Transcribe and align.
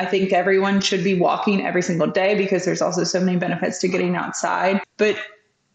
I 0.00 0.06
think 0.06 0.32
everyone 0.32 0.80
should 0.80 1.04
be 1.04 1.12
walking 1.12 1.60
every 1.60 1.82
single 1.82 2.06
day 2.06 2.34
because 2.34 2.64
there's 2.64 2.80
also 2.80 3.04
so 3.04 3.20
many 3.20 3.36
benefits 3.36 3.78
to 3.80 3.88
getting 3.88 4.16
outside. 4.16 4.80
But 4.96 5.14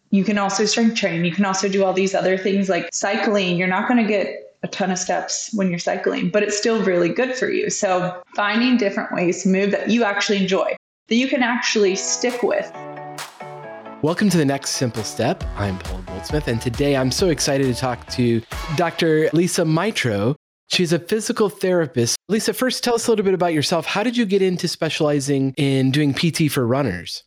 you 0.09 0.23
can 0.23 0.39
also 0.39 0.65
strength 0.65 0.95
train. 0.95 1.23
You 1.23 1.31
can 1.31 1.45
also 1.45 1.69
do 1.69 1.85
all 1.85 1.93
these 1.93 2.15
other 2.15 2.35
things 2.35 2.67
like 2.67 2.89
cycling. 2.91 3.55
You're 3.55 3.67
not 3.67 3.87
going 3.87 4.01
to 4.01 4.09
get 4.09 4.57
a 4.63 4.67
ton 4.67 4.89
of 4.89 4.97
steps 4.97 5.51
when 5.53 5.69
you're 5.69 5.77
cycling, 5.77 6.31
but 6.31 6.41
it's 6.41 6.57
still 6.57 6.81
really 6.83 7.07
good 7.07 7.35
for 7.35 7.51
you. 7.51 7.69
So 7.69 8.19
finding 8.35 8.77
different 8.77 9.13
ways 9.13 9.43
to 9.43 9.49
move 9.49 9.69
that 9.69 9.91
you 9.91 10.03
actually 10.03 10.39
enjoy, 10.39 10.75
that 11.07 11.15
you 11.15 11.27
can 11.27 11.43
actually 11.43 11.95
stick 11.95 12.41
with. 12.41 12.67
Welcome 14.01 14.31
to 14.31 14.39
the 14.39 14.45
next 14.45 14.71
simple 14.71 15.03
step. 15.03 15.43
I'm 15.55 15.77
Paul 15.77 16.01
Goldsmith, 16.07 16.47
and 16.47 16.59
today 16.59 16.97
I'm 16.97 17.11
so 17.11 17.29
excited 17.29 17.67
to 17.67 17.79
talk 17.79 18.07
to 18.13 18.41
Dr. 18.75 19.29
Lisa 19.33 19.61
Mitro. 19.61 20.35
She's 20.67 20.91
a 20.91 20.99
physical 20.99 21.49
therapist. 21.49 22.17
Lisa, 22.27 22.53
first 22.53 22.83
tell 22.83 22.95
us 22.95 23.07
a 23.07 23.11
little 23.11 23.25
bit 23.25 23.33
about 23.33 23.53
yourself. 23.53 23.85
How 23.85 24.03
did 24.03 24.17
you 24.17 24.25
get 24.25 24.41
into 24.41 24.67
specializing 24.67 25.53
in 25.57 25.91
doing 25.91 26.13
PT 26.13 26.51
for 26.51 26.65
runners? 26.65 27.23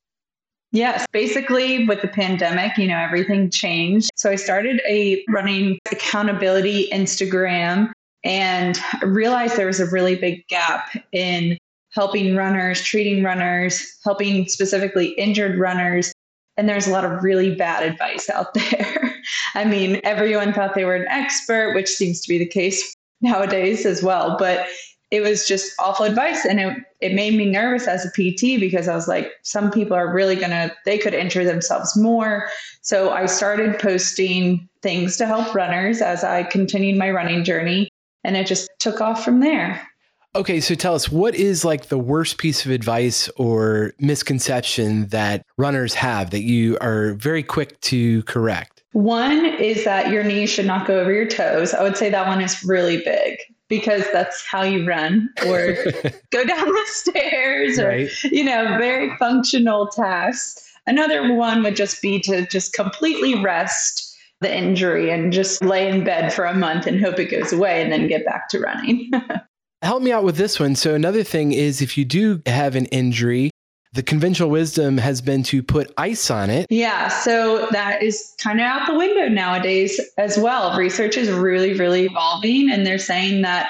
Yes, 0.71 1.07
basically 1.13 1.87
with 1.87 2.03
the 2.03 2.09
pandemic, 2.09 2.77
you 2.77 2.89
know, 2.89 2.99
everything 2.99 3.51
changed. 3.51 4.11
So 4.17 4.31
I 4.31 4.37
started 4.37 4.83
a 4.87 5.25
running 5.29 5.79
accountability 5.91 6.89
Instagram 6.93 7.91
and 8.23 8.79
realized 9.03 9.57
there 9.57 9.67
was 9.67 9.81
a 9.81 9.87
really 9.87 10.17
big 10.17 10.47
gap 10.49 10.91
in 11.13 11.57
helping 11.93 12.37
runners, 12.37 12.83
treating 12.83 13.25
runners, 13.25 13.83
helping 14.05 14.47
specifically 14.47 15.09
injured 15.13 15.59
runners. 15.59 16.13
And 16.59 16.69
there's 16.69 16.87
a 16.87 16.91
lot 16.91 17.05
of 17.05 17.23
really 17.23 17.55
bad 17.55 17.85
advice 17.85 18.29
out 18.29 18.53
there. 18.55 19.15
I 19.55 19.65
mean, 19.65 20.01
everyone 20.05 20.53
thought 20.53 20.75
they 20.75 20.85
were 20.85 20.97
an 20.97 21.09
expert, 21.09 21.75
which 21.75 21.89
seems 21.89 22.21
to 22.23 22.29
be 22.29 22.37
the 22.37 22.47
case 22.47 22.95
nowadays 23.21 23.85
as 23.87 24.03
well. 24.03 24.37
But 24.39 24.67
it 25.11 25.23
was 25.23 25.49
just 25.49 25.73
awful 25.79 26.05
advice. 26.05 26.45
And 26.45 26.61
it, 26.61 26.79
it 27.01 27.15
made 27.15 27.35
me 27.35 27.47
nervous 27.47 27.87
as 27.87 28.05
a 28.05 28.11
pt 28.11 28.61
because 28.61 28.89
i 28.89 28.95
was 28.95 29.09
like 29.09 29.31
some 29.43 29.71
people 29.71 29.97
are 29.97 30.13
really 30.13 30.37
gonna 30.37 30.73
they 30.85 30.99
could 30.99 31.15
injure 31.15 31.45
themselves 31.45 31.97
more. 31.97 32.49
So 32.83 33.11
i 33.11 33.27
started 33.27 33.79
posting 33.79 34.69
things 34.83 35.17
to 35.17 35.27
help 35.27 35.55
runners 35.55 36.01
as 36.01 36.25
i 36.25 36.43
continued 36.43 36.99
my 36.99 37.11
running 37.11 37.45
journey 37.45 37.89
and 38.25 38.37
it 38.37 38.47
just 38.47 38.69
took 38.79 39.01
off 39.01 39.25
from 39.25 39.41
there. 39.41 39.87
Okay 40.35 40.61
so 40.61 40.75
tell 40.75 40.95
us 40.95 41.09
what 41.09 41.35
is 41.35 41.65
like 41.65 41.87
the 41.87 41.99
worst 41.99 42.39
piece 42.39 42.67
of 42.67 42.71
advice 42.71 43.29
or 43.37 43.95
misconception 43.99 45.07
that 45.09 45.45
runners 45.57 45.95
have 45.95 46.31
that 46.31 46.43
you 46.43 46.77
are 46.81 47.15
very 47.15 47.43
quick 47.43 47.81
to 47.81 48.23
correct 48.25 48.78
one 48.93 49.45
is 49.45 49.85
that 49.85 50.11
your 50.11 50.25
knees 50.25 50.51
should 50.51 50.67
not 50.67 50.87
go 50.87 50.99
over 51.01 51.13
your 51.13 51.27
toes. 51.27 51.75
I 51.75 51.83
would 51.83 51.97
say 51.97 52.11
that 52.11 52.27
one 52.27 52.41
is 52.41 52.65
really 52.65 52.99
big 52.99 53.39
because 53.69 54.05
that's 54.13 54.47
how 54.47 54.63
you 54.63 54.87
run 54.87 55.29
or 55.47 55.75
go 56.31 56.45
down 56.45 56.67
the 56.67 56.85
stairs 56.87 57.79
or 57.79 57.89
right. 57.89 58.23
you 58.25 58.45
know 58.45 58.79
very 58.79 59.15
functional 59.19 59.89
tasks. 59.89 60.65
Another 60.87 61.35
one 61.35 61.63
would 61.63 61.77
just 61.77 62.01
be 62.01 62.19
to 62.21 62.47
just 62.47 62.73
completely 62.73 63.43
rest 63.43 64.17
the 64.41 64.57
injury 64.57 65.11
and 65.11 65.33
just 65.33 65.63
lay 65.63 65.89
in 65.89 66.05
bed 66.05 66.33
for 66.33 66.45
a 66.45 66.55
month 66.55 66.87
and 66.87 67.01
hope 67.01 67.19
it 67.19 67.31
goes 67.31 67.53
away 67.53 67.83
and 67.83 67.93
then 67.93 68.07
get 68.07 68.25
back 68.25 68.49
to 68.49 68.59
running. 68.59 69.11
Help 69.83 70.03
me 70.03 70.13
out 70.13 70.25
with 70.25 70.37
this 70.37 70.59
one. 70.59 70.75
So 70.75 70.95
another 70.95 71.23
thing 71.23 71.53
is 71.53 71.83
if 71.83 71.99
you 71.99 72.05
do 72.05 72.41
have 72.47 72.75
an 72.75 72.87
injury 72.87 73.51
the 73.93 74.03
conventional 74.03 74.51
wisdom 74.51 74.99
has 74.99 75.21
been 75.21 75.43
to 75.45 75.63
put 75.63 75.93
ice 75.97 76.31
on 76.31 76.51
it. 76.51 76.67
Yeah, 76.71 77.09
so 77.09 77.69
that 77.71 78.03
is 78.03 78.35
kind 78.39 78.61
of 78.61 78.65
out 78.65 78.87
the 78.87 78.95
window 78.95 79.29
nowadays 79.29 80.01
as 80.19 80.39
well. 80.39 80.77
Research 80.77 81.17
is 81.17 81.31
really, 81.31 81.75
really 81.75 82.05
evolving, 82.05 82.71
and 82.71 82.87
they're 82.87 82.99
saying 82.99 83.43
that 83.43 83.69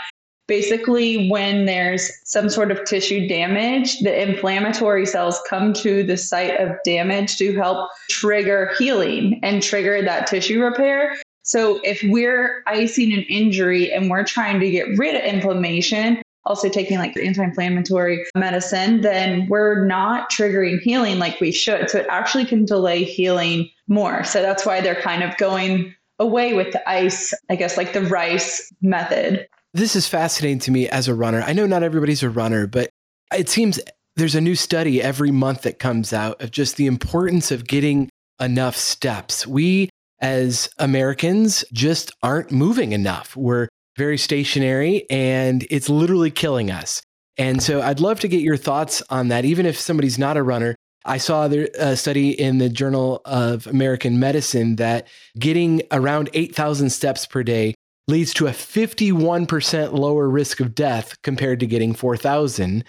basically 0.49 1.29
when 1.29 1.67
there's 1.67 2.11
some 2.25 2.49
sort 2.49 2.73
of 2.73 2.85
tissue 2.85 3.29
damage, 3.29 4.01
the 4.01 4.29
inflammatory 4.29 5.07
cells 5.07 5.41
come 5.49 5.73
to 5.75 6.03
the 6.03 6.17
site 6.17 6.59
of 6.59 6.75
damage 6.85 7.37
to 7.37 7.55
help 7.55 7.91
trigger 8.11 8.73
healing 8.79 9.39
and 9.43 9.63
trigger 9.63 10.03
that 10.03 10.27
tissue 10.27 10.63
repair. 10.63 11.17
So 11.43 11.81
if 11.85 12.03
we're 12.05 12.63
icing 12.67 13.13
an 13.13 13.23
injury 13.29 13.93
and 13.93 14.11
we're 14.11 14.25
trying 14.25 14.59
to 14.61 14.71
get 14.71 14.87
rid 14.99 15.15
of 15.15 15.23
inflammation, 15.23 16.21
also 16.45 16.69
taking 16.69 16.99
like 16.99 17.17
anti-inflammatory 17.17 18.25
medicine, 18.35 19.01
then 19.03 19.47
we're 19.49 19.85
not 19.87 20.31
triggering 20.31 20.81
healing 20.81 21.19
like 21.19 21.41
we 21.41 21.53
should. 21.53 21.91
So 21.91 21.99
it 21.99 22.07
actually 22.09 22.45
can 22.45 22.65
delay 22.65 23.05
healing 23.05 23.69
more. 23.87 24.25
So 24.25 24.41
that's 24.43 24.65
why 24.65 24.81
they're 24.81 25.01
kind 25.01 25.23
of 25.23 25.37
going 25.37 25.95
away 26.19 26.55
with 26.55 26.73
the 26.73 26.89
ice, 26.89 27.35
I 27.51 27.57
guess 27.57 27.77
like 27.77 27.93
the 27.93 28.03
rice 28.03 28.73
method. 28.81 29.47
This 29.75 29.95
is 29.95 30.09
fascinating 30.09 30.59
to 30.61 30.71
me 30.71 30.89
as 30.89 31.07
a 31.09 31.15
runner. 31.15 31.43
I 31.43 31.53
know 31.53 31.67
not 31.67 31.83
everybody's 31.83 32.23
a 32.23 32.31
runner, 32.31 32.67
but 32.67 32.91
it 33.33 33.49
seems 33.49 33.79
there's 34.17 34.35
a 34.35 34.41
new 34.41 34.57
study 34.57 35.03
every 35.03 35.31
month 35.31 35.63
that 35.63 35.79
comes 35.79 36.13
out 36.13 36.41
of 36.43 36.51
just 36.51 36.77
the 36.77 36.87
importance 36.87 37.51
of 37.51 37.67
getting 37.67 38.09
enough 38.41 38.77
steps. 38.77 39.47
We 39.47 39.91
as 40.21 40.69
Americans 40.79 41.65
just 41.73 42.11
aren't 42.23 42.51
moving 42.51 42.93
enough. 42.93 43.37
We're 43.37 43.69
very 43.99 44.17
stationary, 44.17 45.05
and 45.11 45.67
it's 45.69 45.91
literally 45.91 46.31
killing 46.31 46.71
us. 46.71 47.03
And 47.37 47.63
so 47.63 47.83
I'd 47.83 48.01
love 48.01 48.21
to 48.21 48.29
get 48.29 48.41
your 48.41 48.57
thoughts 48.57 49.03
on 49.11 49.29
that, 49.29 49.45
even 49.45 49.67
if 49.67 49.79
somebody's 49.79 50.19
not 50.19 50.37
a 50.37 50.43
runner. 50.43 50.75
I 51.05 51.19
saw 51.19 51.47
a 51.47 51.97
study 51.97 52.31
in 52.31 52.59
the 52.59 52.69
Journal 52.69 53.21
of 53.25 53.67
American 53.67 54.19
Medicine 54.19 54.77
that 54.77 55.07
getting 55.39 55.83
around 55.91 56.31
8,000 56.35 56.91
steps 56.91 57.27
per 57.27 57.43
day 57.43 57.75
leads 58.09 58.35
to 58.35 58.47
a 58.47 58.51
51% 58.51 59.93
lower 59.93 60.29
risk 60.29 60.61
of 60.61 60.75
death 60.75 61.21
compared 61.23 61.61
to 61.61 61.67
getting 61.67 61.95
4,000. 61.95 62.85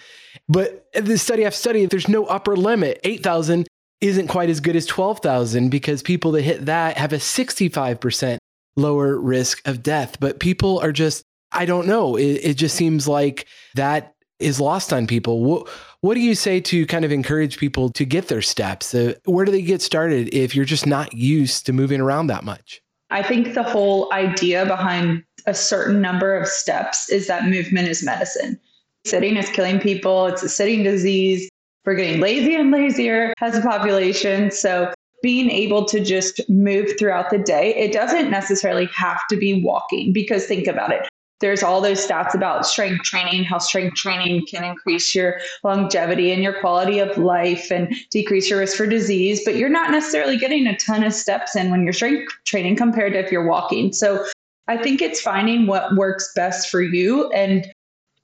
But 0.48 0.86
the 0.94 1.18
study 1.18 1.46
I've 1.46 1.54
studied, 1.54 1.90
there's 1.90 2.08
no 2.08 2.24
upper 2.24 2.56
limit. 2.56 3.00
8,000 3.04 3.66
isn't 4.00 4.28
quite 4.28 4.50
as 4.50 4.60
good 4.60 4.76
as 4.76 4.86
12,000 4.86 5.68
because 5.68 6.02
people 6.02 6.32
that 6.32 6.42
hit 6.42 6.66
that 6.66 6.96
have 6.96 7.12
a 7.12 7.16
65% 7.16 8.38
lower 8.76 9.18
risk 9.18 9.66
of 9.66 9.82
death. 9.82 10.18
But 10.20 10.40
people 10.40 10.78
are 10.80 10.92
just, 10.92 11.24
I 11.52 11.64
don't 11.64 11.86
know. 11.86 12.16
It, 12.16 12.40
it 12.42 12.54
just 12.54 12.76
seems 12.76 13.08
like 13.08 13.46
that 13.74 14.14
is 14.38 14.60
lost 14.60 14.92
on 14.92 15.06
people. 15.06 15.42
What, 15.44 15.68
what 16.00 16.14
do 16.14 16.20
you 16.20 16.34
say 16.34 16.60
to 16.60 16.86
kind 16.86 17.04
of 17.04 17.12
encourage 17.12 17.58
people 17.58 17.90
to 17.90 18.04
get 18.04 18.28
their 18.28 18.42
steps? 18.42 18.94
Uh, 18.94 19.14
where 19.24 19.44
do 19.44 19.52
they 19.52 19.62
get 19.62 19.82
started 19.82 20.32
if 20.32 20.54
you're 20.54 20.64
just 20.64 20.86
not 20.86 21.12
used 21.12 21.66
to 21.66 21.72
moving 21.72 22.00
around 22.00 22.28
that 22.28 22.44
much? 22.44 22.80
I 23.10 23.22
think 23.22 23.54
the 23.54 23.62
whole 23.62 24.12
idea 24.12 24.64
behind 24.64 25.24
a 25.46 25.54
certain 25.54 26.00
number 26.00 26.36
of 26.36 26.46
steps 26.46 27.10
is 27.10 27.26
that 27.26 27.44
movement 27.44 27.88
is 27.88 28.02
medicine. 28.02 28.58
Sitting 29.04 29.36
is 29.36 29.48
killing 29.50 29.80
people, 29.80 30.26
it's 30.26 30.42
a 30.42 30.48
sitting 30.48 30.82
disease. 30.82 31.48
We're 31.84 31.94
getting 31.94 32.20
lazier 32.20 32.60
and 32.60 32.70
lazier 32.70 33.32
as 33.40 33.56
a 33.56 33.62
population. 33.62 34.50
So 34.50 34.92
being 35.22 35.50
able 35.50 35.84
to 35.86 36.00
just 36.02 36.40
move 36.48 36.90
throughout 36.98 37.30
the 37.30 37.38
day. 37.38 37.74
It 37.74 37.92
doesn't 37.92 38.30
necessarily 38.30 38.88
have 38.94 39.20
to 39.28 39.36
be 39.36 39.62
walking 39.62 40.12
because 40.12 40.46
think 40.46 40.66
about 40.66 40.92
it. 40.92 41.08
There's 41.40 41.62
all 41.62 41.80
those 41.80 42.06
stats 42.06 42.34
about 42.34 42.66
strength 42.66 43.02
training, 43.02 43.44
how 43.44 43.58
strength 43.58 43.96
training 43.96 44.44
can 44.46 44.62
increase 44.62 45.14
your 45.14 45.40
longevity 45.64 46.32
and 46.32 46.42
your 46.42 46.60
quality 46.60 46.98
of 46.98 47.16
life 47.16 47.70
and 47.70 47.94
decrease 48.10 48.50
your 48.50 48.58
risk 48.58 48.76
for 48.76 48.86
disease. 48.86 49.42
But 49.42 49.56
you're 49.56 49.70
not 49.70 49.90
necessarily 49.90 50.36
getting 50.36 50.66
a 50.66 50.76
ton 50.76 51.02
of 51.02 51.14
steps 51.14 51.56
in 51.56 51.70
when 51.70 51.82
you're 51.82 51.94
strength 51.94 52.30
training 52.44 52.76
compared 52.76 53.14
to 53.14 53.20
if 53.20 53.32
you're 53.32 53.48
walking. 53.48 53.94
So 53.94 54.26
I 54.68 54.76
think 54.76 55.00
it's 55.00 55.20
finding 55.20 55.66
what 55.66 55.96
works 55.96 56.30
best 56.36 56.68
for 56.68 56.82
you 56.82 57.30
and 57.30 57.66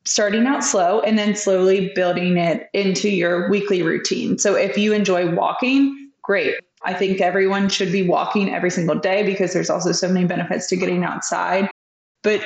starting 0.05 0.47
out 0.47 0.63
slow 0.63 1.01
and 1.01 1.19
then 1.19 1.35
slowly 1.35 1.93
building 1.95 2.37
it 2.37 2.69
into 2.75 3.09
your 3.09 3.49
weekly 3.49 3.83
routine. 3.83 4.37
So 4.39 4.55
if 4.55 4.77
you 4.77 4.93
enjoy 4.93 5.35
walking, 5.35 6.11
great 6.23 6.57
I 6.87 6.95
think 6.95 7.21
everyone 7.21 7.69
should 7.69 7.91
be 7.91 8.07
walking 8.07 8.55
every 8.55 8.71
single 8.71 8.95
day 8.95 9.25
because 9.25 9.53
there's 9.53 9.69
also 9.69 9.91
so 9.91 10.09
many 10.09 10.25
benefits 10.25 10.69
to 10.69 10.77
getting 10.77 11.03
outside. 11.03 11.69
But 12.23 12.41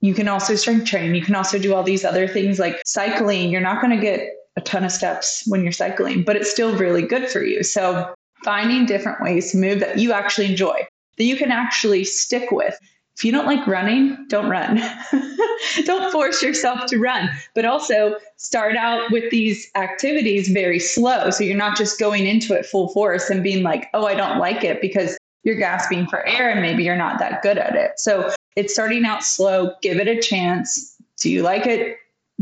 you 0.00 0.14
can 0.14 0.28
also 0.28 0.54
strength 0.54 0.86
train. 0.86 1.14
You 1.14 1.22
can 1.22 1.34
also 1.34 1.58
do 1.58 1.74
all 1.74 1.82
these 1.82 2.04
other 2.04 2.26
things 2.26 2.58
like 2.58 2.80
cycling. 2.86 3.50
You're 3.50 3.60
not 3.60 3.82
going 3.82 3.94
to 3.94 4.00
get 4.00 4.30
a 4.56 4.62
ton 4.62 4.82
of 4.82 4.92
steps 4.92 5.44
when 5.46 5.62
you're 5.62 5.72
cycling, 5.72 6.24
but 6.24 6.36
it's 6.36 6.50
still 6.50 6.74
really 6.76 7.02
good 7.02 7.28
for 7.28 7.42
you. 7.42 7.62
So 7.62 8.14
finding 8.44 8.86
different 8.86 9.20
ways 9.20 9.52
to 9.52 9.58
move 9.58 9.80
that 9.80 9.98
you 9.98 10.12
actually 10.12 10.46
enjoy, 10.46 10.86
that 11.18 11.24
you 11.24 11.36
can 11.36 11.50
actually 11.50 12.04
stick 12.04 12.50
with 12.50 12.78
if 13.16 13.24
you 13.24 13.32
don't 13.32 13.46
like 13.46 13.66
running, 13.66 14.26
don't 14.28 14.50
run. 14.50 14.78
don't 15.84 16.12
force 16.12 16.42
yourself 16.42 16.84
to 16.86 16.98
run, 16.98 17.30
but 17.54 17.64
also 17.64 18.16
start 18.36 18.76
out 18.76 19.10
with 19.10 19.30
these 19.30 19.70
activities 19.74 20.48
very 20.48 20.78
slow. 20.78 21.30
So 21.30 21.42
you're 21.42 21.56
not 21.56 21.78
just 21.78 21.98
going 21.98 22.26
into 22.26 22.52
it 22.52 22.66
full 22.66 22.88
force 22.88 23.30
and 23.30 23.42
being 23.42 23.62
like, 23.62 23.88
oh, 23.94 24.04
I 24.04 24.14
don't 24.14 24.38
like 24.38 24.64
it 24.64 24.82
because 24.82 25.16
you're 25.44 25.56
gasping 25.56 26.06
for 26.08 26.26
air 26.26 26.50
and 26.50 26.60
maybe 26.60 26.84
you're 26.84 26.96
not 26.96 27.18
that 27.20 27.40
good 27.40 27.56
at 27.56 27.74
it. 27.74 27.92
So 27.98 28.34
it's 28.54 28.74
starting 28.74 29.06
out 29.06 29.24
slow, 29.24 29.72
give 29.80 29.98
it 29.98 30.08
a 30.08 30.20
chance. 30.20 30.96
Do 31.22 31.30
you 31.30 31.42
like 31.42 31.66
it? 31.66 31.96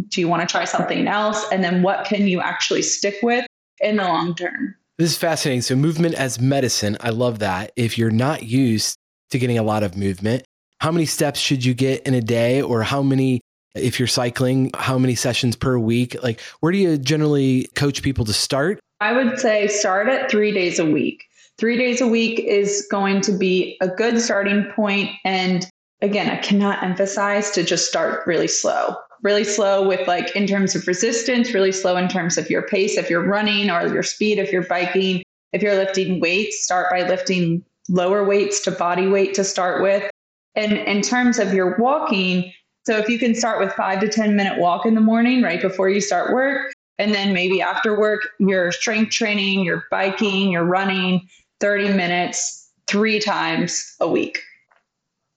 Do 0.09 0.21
you 0.21 0.27
want 0.27 0.43
to 0.43 0.51
try 0.51 0.65
something 0.65 1.07
else? 1.07 1.45
And 1.53 1.63
then 1.63 1.83
what 1.83 2.05
can 2.05 2.27
you 2.27 2.41
actually 2.41 2.83
stick 2.83 3.17
with 3.23 3.47
in 3.81 3.97
the 3.97 4.05
long 4.05 4.35
term? 4.35 4.75
This 4.99 5.13
is 5.13 5.19
fascinating. 5.19 5.63
So, 5.63 5.77
movement 5.77 6.15
as 6.15 6.41
medicine, 6.41 6.97
I 7.01 7.11
love 7.11 7.41
that. 7.41 7.73
If 7.77 7.99
you're 7.99 8.11
not 8.11 8.45
used 8.45 8.97
to 9.31 9.39
getting 9.39 9.59
a 9.59 9.63
lot 9.63 9.83
of 9.83 9.97
movement, 9.97 10.44
how 10.85 10.93
many 10.93 11.07
steps 11.07 11.41
should 11.41 11.65
you 11.65 11.73
get 11.73 12.07
in 12.07 12.13
a 12.13 12.21
day 12.21 12.61
or 12.61 12.83
how 12.83 13.03
many 13.03 13.41
If 13.75 13.99
you're 13.99 14.07
cycling, 14.07 14.71
how 14.75 14.99
many 14.99 15.15
sessions 15.15 15.57
per 15.57 15.79
week? 15.79 16.23
Like, 16.23 16.43
where 16.61 16.73
do 16.73 16.77
you 16.77 16.99
generally 16.99 17.69
coach 17.75 18.03
people 18.03 18.27
to 18.27 18.35
start? 18.35 18.79
I 19.01 19.15
would 19.15 19.39
say 19.39 19.67
start 19.67 20.11
at 20.11 20.31
three 20.31 20.53
days 20.53 20.79
a 20.79 20.85
week. 20.85 21.25
Three 21.57 21.79
days 21.79 22.03
a 22.03 22.07
week 22.07 22.39
is 22.39 22.87
going 22.91 23.23
to 23.23 23.33
be 23.33 23.79
a 23.81 23.89
good 23.89 24.21
starting 24.21 24.71
point. 24.77 25.09
And 25.25 25.67
again, 26.03 26.29
I 26.29 26.37
cannot 26.37 26.83
emphasize 26.83 27.51
to 27.53 27.65
just 27.65 27.89
start 27.89 28.27
really 28.27 28.47
slow, 28.47 28.95
really 29.23 29.45
slow 29.45 29.89
with 29.89 30.07
like 30.07 30.37
in 30.37 30.47
terms 30.47 30.75
of 30.75 30.87
resistance, 30.87 31.55
really 31.55 31.73
slow 31.73 31.97
in 31.97 32.09
terms 32.09 32.37
of 32.37 32.51
your 32.51 32.63
pace 32.69 32.99
if 32.99 33.09
you're 33.09 33.27
running 33.27 33.71
or 33.71 33.87
your 33.89 34.03
speed 34.03 34.39
if 34.39 34.53
you're 34.53 34.67
biking. 34.67 35.23
If 35.55 35.63
you're 35.63 35.77
lifting 35.77 36.21
weights, 36.21 36.63
start 36.63 36.91
by 36.91 37.09
lifting 37.09 37.65
lower 37.89 38.23
weights 38.23 38.61
to 38.65 38.71
body 38.71 39.07
weight 39.07 39.33
to 39.35 39.45
start 39.45 39.83
with. 39.83 40.11
And 40.57 40.73
in 40.73 41.03
terms 41.03 41.39
of 41.39 41.53
your 41.53 41.77
walking, 41.79 42.53
so 42.87 42.97
if 42.99 43.09
you 43.09 43.19
can 43.19 43.35
start 43.35 43.59
with 43.59 43.73
five 43.73 44.01
to 44.01 44.09
10 44.09 44.37
minute 44.37 44.59
walk 44.59 44.87
in 44.87 44.95
the 44.95 45.01
morning 45.01 45.43
right 45.43 45.61
before 45.61 45.89
you 45.89 46.01
start 46.01 46.33
work, 46.33 46.73
and 46.99 47.13
then 47.13 47.33
maybe 47.33 47.61
after 47.61 47.99
work, 47.99 48.29
you're 48.39 48.71
strength 48.71 49.11
training, 49.11 49.65
you're 49.65 49.85
biking, 49.91 50.51
you're 50.53 50.65
running 50.65 51.29
30 51.61 51.95
minutes 51.95 52.71
three 52.87 53.19
times 53.19 53.97
a 54.01 54.09
week. 54.09 54.39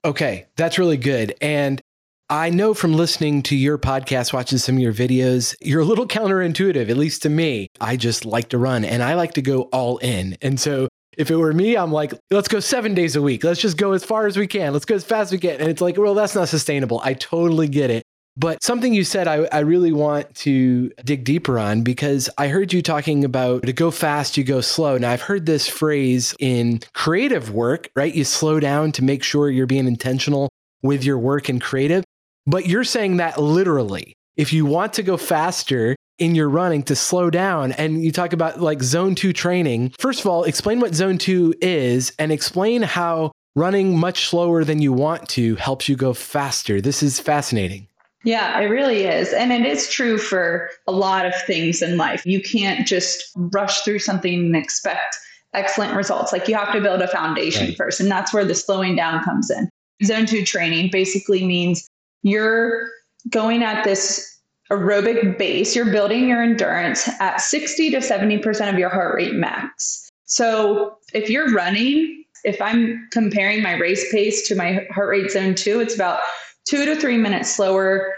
Okay, 0.05 0.45
that's 0.55 0.77
really 0.77 0.97
good. 0.97 1.33
And 1.41 1.81
I 2.29 2.49
know 2.49 2.73
from 2.73 2.93
listening 2.93 3.41
to 3.43 3.55
your 3.55 3.77
podcast, 3.77 4.33
watching 4.33 4.57
some 4.57 4.75
of 4.75 4.81
your 4.81 4.93
videos, 4.93 5.55
you're 5.61 5.81
a 5.81 5.85
little 5.85 6.07
counterintuitive, 6.07 6.89
at 6.89 6.97
least 6.97 7.21
to 7.23 7.29
me. 7.29 7.69
I 7.79 7.95
just 7.95 8.25
like 8.25 8.49
to 8.49 8.57
run 8.57 8.83
and 8.83 9.01
I 9.01 9.15
like 9.15 9.33
to 9.35 9.41
go 9.41 9.63
all 9.63 9.97
in. 9.99 10.37
And 10.41 10.59
so 10.59 10.89
if 11.17 11.31
it 11.31 11.35
were 11.35 11.51
me, 11.51 11.75
I'm 11.75 11.91
like, 11.91 12.13
let's 12.29 12.47
go 12.47 12.59
seven 12.59 12.93
days 12.93 13.15
a 13.15 13.21
week. 13.21 13.43
Let's 13.43 13.59
just 13.59 13.77
go 13.77 13.93
as 13.93 14.05
far 14.05 14.27
as 14.27 14.37
we 14.37 14.47
can. 14.47 14.71
Let's 14.71 14.85
go 14.85 14.95
as 14.95 15.03
fast 15.03 15.29
as 15.29 15.31
we 15.33 15.39
can. 15.39 15.59
And 15.59 15.69
it's 15.69 15.81
like, 15.81 15.97
well, 15.97 16.13
that's 16.13 16.35
not 16.35 16.47
sustainable. 16.47 17.01
I 17.03 17.15
totally 17.15 17.67
get 17.67 17.89
it. 17.89 18.03
But 18.39 18.61
something 18.61 18.93
you 18.93 19.03
said, 19.03 19.27
I, 19.27 19.47
I 19.51 19.59
really 19.59 19.91
want 19.91 20.33
to 20.35 20.91
dig 21.03 21.23
deeper 21.23 21.57
on 21.57 21.81
because 21.81 22.29
I 22.37 22.49
heard 22.49 22.71
you 22.71 22.83
talking 22.83 23.25
about 23.25 23.63
to 23.63 23.73
go 23.73 23.89
fast, 23.89 24.37
you 24.37 24.43
go 24.43 24.61
slow. 24.61 24.99
Now, 24.99 25.09
I've 25.09 25.23
heard 25.23 25.47
this 25.47 25.67
phrase 25.67 26.35
in 26.39 26.81
creative 26.93 27.51
work, 27.51 27.89
right? 27.95 28.13
You 28.13 28.23
slow 28.23 28.59
down 28.59 28.91
to 28.93 29.03
make 29.03 29.23
sure 29.23 29.49
you're 29.49 29.65
being 29.65 29.87
intentional 29.87 30.49
with 30.83 31.03
your 31.03 31.17
work 31.17 31.49
and 31.49 31.59
creative. 31.59 32.03
But 32.45 32.67
you're 32.67 32.83
saying 32.83 33.17
that 33.17 33.41
literally. 33.41 34.13
If 34.35 34.53
you 34.53 34.67
want 34.67 34.93
to 34.93 35.03
go 35.03 35.17
faster, 35.17 35.95
in 36.19 36.35
your 36.35 36.49
running 36.49 36.83
to 36.83 36.95
slow 36.95 37.29
down. 37.29 37.71
And 37.73 38.03
you 38.03 38.11
talk 38.11 38.33
about 38.33 38.61
like 38.61 38.81
zone 38.81 39.15
two 39.15 39.33
training. 39.33 39.93
First 39.99 40.19
of 40.19 40.27
all, 40.27 40.43
explain 40.43 40.79
what 40.79 40.95
zone 40.95 41.17
two 41.17 41.53
is 41.61 42.13
and 42.19 42.31
explain 42.31 42.81
how 42.81 43.31
running 43.55 43.99
much 43.99 44.27
slower 44.27 44.63
than 44.63 44.81
you 44.81 44.93
want 44.93 45.27
to 45.29 45.55
helps 45.55 45.89
you 45.89 45.95
go 45.95 46.13
faster. 46.13 46.79
This 46.79 47.01
is 47.01 47.19
fascinating. 47.19 47.87
Yeah, 48.23 48.59
it 48.59 48.65
really 48.65 49.05
is. 49.05 49.31
And 49.33 49.51
it 49.53 49.65
is 49.65 49.89
true 49.89 50.17
for 50.17 50.69
a 50.87 50.91
lot 50.91 51.25
of 51.25 51.33
things 51.43 51.81
in 51.81 51.97
life. 51.97 52.25
You 52.25 52.41
can't 52.41 52.85
just 52.85 53.23
rush 53.35 53.81
through 53.81 53.99
something 53.99 54.33
and 54.33 54.55
expect 54.55 55.15
excellent 55.53 55.95
results. 55.95 56.33
Like 56.33 56.47
you 56.47 56.55
have 56.55 56.73
to 56.73 56.81
build 56.81 57.01
a 57.01 57.07
foundation 57.07 57.67
right. 57.67 57.77
first. 57.77 57.99
And 57.99 58.11
that's 58.11 58.33
where 58.33 58.45
the 58.45 58.55
slowing 58.55 58.95
down 58.95 59.23
comes 59.23 59.49
in. 59.49 59.69
Zone 60.03 60.25
two 60.25 60.43
training 60.43 60.89
basically 60.91 61.45
means 61.45 61.87
you're 62.21 62.89
going 63.29 63.63
at 63.63 63.83
this 63.83 64.36
aerobic 64.71 65.37
base, 65.37 65.75
you're 65.75 65.91
building 65.91 66.27
your 66.27 66.41
endurance 66.41 67.09
at 67.19 67.41
60 67.41 67.91
to 67.91 67.97
70% 67.97 68.71
of 68.71 68.79
your 68.79 68.89
heart 68.89 69.15
rate 69.15 69.33
max. 69.33 70.09
So 70.25 70.97
if 71.13 71.29
you're 71.29 71.53
running, 71.53 72.25
if 72.43 72.61
I'm 72.61 73.07
comparing 73.11 73.63
my 73.63 73.73
race 73.73 74.11
pace 74.11 74.47
to 74.49 74.55
my 74.55 74.85
heart 74.91 75.09
rate 75.09 75.31
zone 75.31 75.55
two, 75.55 75.79
it's 75.79 75.95
about 75.95 76.19
two 76.67 76.85
to 76.85 76.95
three 76.95 77.17
minutes 77.17 77.55
slower 77.55 78.13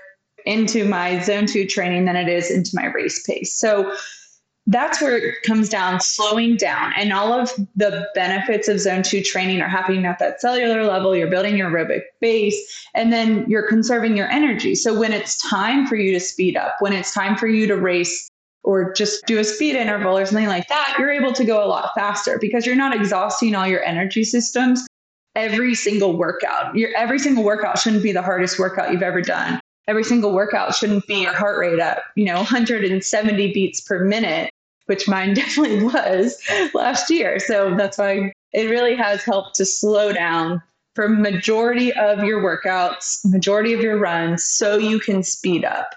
into 0.46 0.86
my 0.86 1.20
zone 1.20 1.46
two 1.46 1.66
training 1.66 2.06
than 2.06 2.16
it 2.16 2.28
is 2.28 2.50
into 2.50 2.72
my 2.74 2.86
race 2.88 3.24
pace. 3.26 3.58
So 3.58 3.96
that's 4.70 5.02
where 5.02 5.18
it 5.18 5.42
comes 5.44 5.68
down 5.68 6.00
slowing 6.00 6.56
down. 6.56 6.94
And 6.96 7.12
all 7.12 7.34
of 7.34 7.52
the 7.76 8.08
benefits 8.14 8.68
of 8.68 8.80
zone 8.80 9.02
2 9.02 9.24
training 9.24 9.62
are 9.62 9.68
happening 9.68 10.06
at 10.06 10.20
that 10.20 10.40
cellular 10.40 10.84
level. 10.84 11.16
You're 11.16 11.30
building 11.30 11.58
your 11.58 11.72
aerobic 11.72 12.02
base 12.22 12.56
and 12.94 13.12
then 13.12 13.50
you're 13.50 13.68
conserving 13.68 14.16
your 14.16 14.28
energy. 14.28 14.76
So 14.76 14.98
when 14.98 15.12
it's 15.12 15.38
time 15.50 15.88
for 15.88 15.96
you 15.96 16.14
to 16.14 16.20
speed 16.20 16.56
up 16.56 16.76
when 16.80 16.94
it's 16.94 17.14
time 17.14 17.36
for 17.36 17.48
you 17.48 17.66
to 17.68 17.76
race 17.76 18.30
or 18.64 18.94
just 18.94 19.26
do 19.26 19.40
a 19.40 19.44
speed 19.44 19.76
interval 19.76 20.18
or 20.18 20.26
something 20.26 20.48
like 20.48 20.68
that 20.68 20.96
you're 21.00 21.12
able 21.12 21.34
to 21.34 21.44
go 21.46 21.64
a 21.64 21.68
lot 21.68 21.92
faster 21.96 22.38
because 22.40 22.66
you're 22.66 22.76
not 22.76 22.96
exhausting 22.96 23.56
all 23.56 23.66
your 23.66 23.84
energy 23.84 24.24
systems 24.24 24.86
every 25.36 25.74
single 25.74 26.18
workout. 26.18 26.76
Your 26.76 26.96
every 26.96 27.18
single 27.18 27.44
workout 27.44 27.80
shouldn't 27.80 28.04
be 28.04 28.12
the 28.12 28.22
hardest 28.22 28.60
workout 28.60 28.92
you've 28.92 29.02
ever 29.02 29.22
done. 29.22 29.60
Every 29.88 30.04
single 30.04 30.34
workout 30.34 30.76
shouldn't 30.76 31.08
be 31.08 31.22
your 31.22 31.34
heart 31.34 31.58
rate 31.58 31.80
up, 31.80 32.04
you 32.16 32.26
know, 32.26 32.36
170 32.36 33.54
beats 33.54 33.82
per 33.82 34.04
minute 34.04 34.49
which 34.90 35.08
mine 35.08 35.34
definitely 35.36 35.84
was 35.84 36.42
last 36.74 37.10
year. 37.10 37.40
So 37.40 37.76
that's 37.76 37.98
why 37.98 38.34
it 38.52 38.70
really 38.70 38.96
has 38.96 39.24
helped 39.24 39.56
to 39.56 39.66
slow 39.66 40.12
down 40.12 40.62
for 40.96 41.08
majority 41.08 41.94
of 41.94 42.24
your 42.24 42.42
workouts, 42.42 43.24
majority 43.24 43.74
of 43.74 43.82
your 43.82 44.00
runs, 44.00 44.44
so 44.44 44.78
you 44.78 45.00
can 45.00 45.22
speed 45.24 45.64
up. 45.64 45.94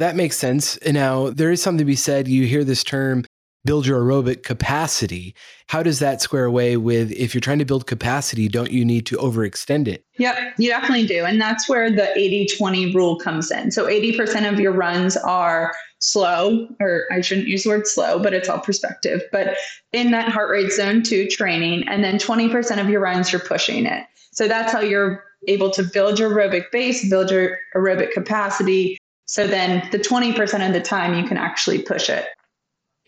That 0.00 0.16
makes 0.16 0.36
sense. 0.36 0.76
Now, 0.84 1.30
there 1.30 1.52
is 1.52 1.62
something 1.62 1.78
to 1.78 1.84
be 1.84 1.94
said. 1.94 2.26
You 2.26 2.46
hear 2.46 2.64
this 2.64 2.82
term 2.82 3.24
build 3.64 3.86
your 3.86 4.00
aerobic 4.00 4.42
capacity. 4.42 5.34
How 5.68 5.82
does 5.82 5.98
that 5.98 6.20
square 6.20 6.44
away 6.44 6.76
with 6.76 7.10
if 7.12 7.34
you're 7.34 7.40
trying 7.40 7.58
to 7.58 7.64
build 7.64 7.86
capacity, 7.86 8.48
don't 8.48 8.70
you 8.70 8.84
need 8.84 9.06
to 9.06 9.16
overextend 9.16 9.88
it? 9.88 10.04
Yep, 10.18 10.36
you 10.58 10.68
definitely 10.68 11.06
do. 11.06 11.24
And 11.24 11.40
that's 11.40 11.68
where 11.68 11.90
the 11.90 12.16
80 12.16 12.48
20 12.56 12.94
rule 12.94 13.18
comes 13.18 13.50
in. 13.50 13.70
So 13.70 13.86
80% 13.86 14.52
of 14.52 14.60
your 14.60 14.72
runs 14.72 15.16
are 15.16 15.72
slow, 16.00 16.68
or 16.80 17.06
I 17.10 17.22
shouldn't 17.22 17.48
use 17.48 17.62
the 17.62 17.70
word 17.70 17.86
slow, 17.86 18.18
but 18.18 18.34
it's 18.34 18.48
all 18.48 18.60
perspective, 18.60 19.22
but 19.32 19.56
in 19.92 20.10
that 20.10 20.28
heart 20.28 20.50
rate 20.50 20.70
zone 20.70 21.02
two 21.02 21.26
training. 21.28 21.88
And 21.88 22.04
then 22.04 22.18
20% 22.18 22.78
of 22.78 22.90
your 22.90 23.00
runs, 23.00 23.32
you're 23.32 23.40
pushing 23.40 23.86
it. 23.86 24.04
So 24.32 24.46
that's 24.46 24.72
how 24.72 24.80
you're 24.80 25.24
able 25.48 25.70
to 25.70 25.82
build 25.82 26.18
your 26.18 26.30
aerobic 26.30 26.70
base, 26.70 27.08
build 27.08 27.30
your 27.30 27.58
aerobic 27.74 28.12
capacity. 28.12 28.98
So 29.26 29.46
then 29.46 29.88
the 29.90 29.98
20% 29.98 30.66
of 30.66 30.74
the 30.74 30.80
time 30.80 31.14
you 31.14 31.26
can 31.26 31.38
actually 31.38 31.80
push 31.80 32.10
it 32.10 32.26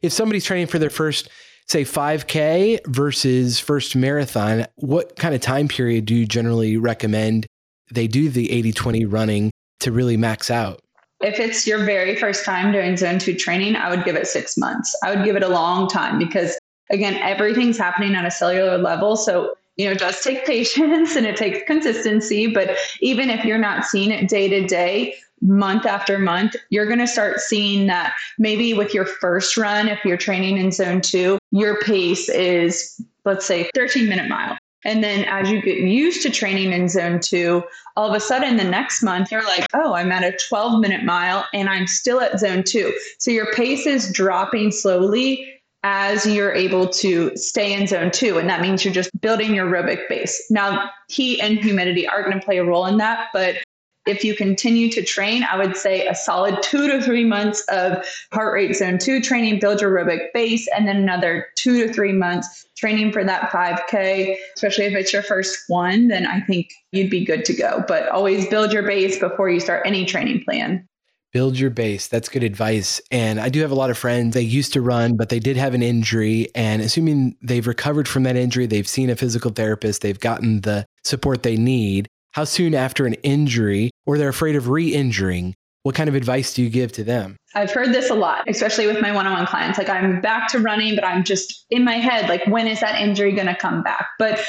if 0.02 0.12
somebody's 0.12 0.44
training 0.44 0.66
for 0.66 0.78
their 0.78 0.90
first 0.90 1.28
say 1.69 1.82
5k 1.82 2.87
versus 2.87 3.58
first 3.58 3.96
marathon 3.96 4.66
what 4.76 5.16
kind 5.16 5.34
of 5.34 5.40
time 5.40 5.69
period 5.69 6.04
do 6.04 6.14
you 6.14 6.26
generally 6.26 6.76
recommend 6.76 7.46
they 7.93 8.06
do 8.06 8.28
the 8.28 8.48
80-20 8.48 9.12
running 9.12 9.50
to 9.81 9.93
really 9.93 10.16
max 10.16 10.50
out? 10.50 10.81
If 11.20 11.38
it's 11.38 11.66
your 11.66 11.84
very 11.84 12.16
first 12.16 12.44
time 12.44 12.72
doing 12.72 12.96
zone 12.96 13.19
2 13.19 13.34
training 13.34 13.76
i 13.76 13.90
would 13.90 14.04
give 14.04 14.16
it 14.16 14.26
6 14.26 14.58
months. 14.58 14.96
I 15.02 15.14
would 15.14 15.25
give 15.25 15.37
it 15.37 15.42
a 15.42 15.49
long 15.49 15.88
time 15.88 16.18
because 16.18 16.56
again 16.90 17.14
everything's 17.14 17.78
happening 17.78 18.14
on 18.14 18.26
a 18.26 18.30
cellular 18.30 18.78
level. 18.78 19.16
So 19.16 19.54
you 19.76 19.87
know 19.87 19.92
it 19.92 19.99
does 19.99 20.21
take 20.23 20.44
patience 20.47 21.16
and 21.16 21.26
it 21.26 21.37
takes 21.37 21.66
consistency 21.66 22.47
but 22.47 22.76
even 23.00 23.30
if 23.30 23.44
you're 23.44 23.59
not 23.59 23.85
seeing 23.85 24.11
it 24.11 24.28
day 24.28 24.49
to 24.49 24.66
day 24.66 25.14
month 25.40 25.87
after 25.87 26.19
month, 26.19 26.57
you're 26.71 26.87
going 26.87 26.99
to 26.99 27.07
start 27.07 27.40
seeing 27.40 27.87
that 27.87 28.14
maybe 28.38 28.75
with 28.75 28.95
your 28.95 29.05
first 29.05 29.57
run, 29.57 29.88
if 29.88 30.05
you're 30.05 30.16
training 30.16 30.59
in 30.59 30.73
zone 30.73 31.00
two, 31.00 31.38
your 31.50 31.78
pace 31.81 32.28
is, 32.28 33.00
let's 33.25 33.47
say, 33.47 33.71
13 33.75 34.09
minute 34.09 34.28
mile. 34.28 34.57
And 34.85 35.02
then 35.02 35.25
as 35.25 35.50
you 35.50 35.61
get 35.61 35.78
used 35.78 36.23
to 36.23 36.31
training 36.31 36.73
in 36.73 36.88
zone 36.88 37.19
two, 37.19 37.64
all 37.97 38.09
of 38.09 38.14
a 38.14 38.21
sudden 38.21 38.57
the 38.57 38.64
next 38.64 39.02
month 39.02 39.33
you're 39.33 39.43
like, 39.43 39.66
oh, 39.75 39.95
I'm 39.95 40.12
at 40.12 40.23
a 40.23 40.37
12 40.49 40.81
minute 40.81 41.05
mile 41.05 41.45
and 41.52 41.69
I'm 41.69 41.88
still 41.88 42.21
at 42.21 42.38
zone 42.38 42.62
two. 42.62 42.97
So 43.19 43.33
your 43.33 43.52
pace 43.52 43.87
is 43.87 44.12
dropping 44.12 44.71
slowly 44.71 45.52
as 45.83 46.26
you're 46.26 46.52
able 46.52 46.88
to 46.88 47.37
stay 47.37 47.73
in 47.73 47.87
zone 47.87 48.11
two. 48.11 48.38
And 48.38 48.49
that 48.49 48.61
means 48.61 48.85
you're 48.85 48.95
just 48.95 49.11
building 49.21 49.55
your 49.55 49.66
aerobic 49.66 50.09
base. 50.09 50.45
Now, 50.50 50.90
heat 51.09 51.40
and 51.40 51.59
humidity 51.59 52.07
are 52.07 52.23
going 52.23 52.38
to 52.38 52.45
play 52.45 52.59
a 52.59 52.64
role 52.64 52.87
in 52.87 52.99
that, 52.99 53.28
but 53.33 53.57
if 54.06 54.25
you 54.25 54.34
continue 54.34 54.90
to 54.92 55.02
train, 55.02 55.44
I 55.44 55.56
would 55.58 55.76
say 55.76 56.06
a 56.06 56.14
solid 56.14 56.62
two 56.62 56.88
to 56.88 57.02
three 57.02 57.25
months 57.25 57.64
of 57.68 58.04
heart 58.32 58.54
rate 58.54 58.75
zone 58.75 58.98
two 58.98 59.20
training, 59.20 59.58
build 59.58 59.80
your 59.80 59.90
aerobic 59.90 60.32
base, 60.32 60.68
and 60.75 60.86
then 60.86 60.96
another 60.96 61.48
two 61.56 61.86
to 61.86 61.92
three 61.92 62.12
months 62.12 62.66
training 62.76 63.12
for 63.12 63.25
that 63.25 63.50
5K. 63.50 64.36
Especially 64.54 64.84
if 64.84 64.94
it's 64.94 65.12
your 65.12 65.22
first 65.22 65.64
one, 65.68 66.08
then 66.08 66.26
I 66.26 66.40
think 66.40 66.70
you'd 66.92 67.10
be 67.10 67.25
good 67.25 67.44
to 67.46 67.54
go. 67.54 67.84
But 67.86 68.08
always 68.08 68.46
build 68.48 68.72
your 68.72 68.84
base 68.84 69.18
before 69.18 69.50
you 69.50 69.60
start 69.60 69.82
any 69.84 70.04
training 70.04 70.44
plan. 70.44 70.88
Build 71.32 71.58
your 71.58 71.70
base. 71.70 72.06
That's 72.06 72.30
good 72.30 72.44
advice. 72.44 73.00
And 73.10 73.38
I 73.40 73.50
do 73.50 73.60
have 73.60 73.70
a 73.70 73.75
lot 73.75 73.90
of 73.90 73.98
friends. 73.98 74.32
They 74.32 74.42
used 74.42 74.72
to 74.72 74.80
run, 74.80 75.16
but 75.16 75.28
they 75.28 75.38
did 75.38 75.56
have 75.56 75.75
an 75.75 75.82
injury. 75.82 76.48
And 76.54 76.80
assuming 76.80 77.36
they've 77.42 77.66
recovered 77.66 78.08
from 78.08 78.22
that 78.22 78.36
injury, 78.36 78.64
they've 78.66 78.88
seen 78.88 79.10
a 79.10 79.16
physical 79.16 79.50
therapist, 79.50 80.00
they've 80.00 80.18
gotten 80.18 80.62
the 80.62 80.86
support 81.04 81.42
they 81.42 81.56
need 81.56 82.08
how 82.37 82.45
soon 82.45 82.75
after 82.75 83.07
an 83.07 83.14
injury 83.23 83.90
or 84.05 84.19
they're 84.19 84.28
afraid 84.28 84.57
of 84.57 84.69
re 84.69 84.95
injuring, 84.95 85.55
what 85.85 85.95
kind 85.95 86.07
of 86.07 86.14
advice 86.14 86.52
do 86.52 86.62
you 86.62 86.69
give 86.69 86.93
to 86.93 87.02
them? 87.02 87.35
I've 87.55 87.73
heard 87.73 87.95
this 87.95 88.11
a 88.11 88.14
lot, 88.14 88.45
especially 88.47 88.87
with 88.87 89.00
my 89.00 89.11
one 89.11 89.26
on 89.26 89.33
one 89.33 89.47
clients. 89.47 89.78
Like, 89.78 89.88
I'm 89.88 90.21
back 90.21 90.50
to 90.50 90.59
running, 90.59 90.95
but 90.95 91.02
I'm 91.02 91.25
just 91.25 91.64
in 91.71 91.83
my 91.83 91.95
head, 91.95 92.28
like, 92.28 92.47
when 92.47 92.66
is 92.69 92.81
that 92.81 93.00
injury 93.00 93.33
going 93.33 93.47
to 93.47 93.57
come 93.57 93.83
back? 93.83 94.09
But 94.19 94.45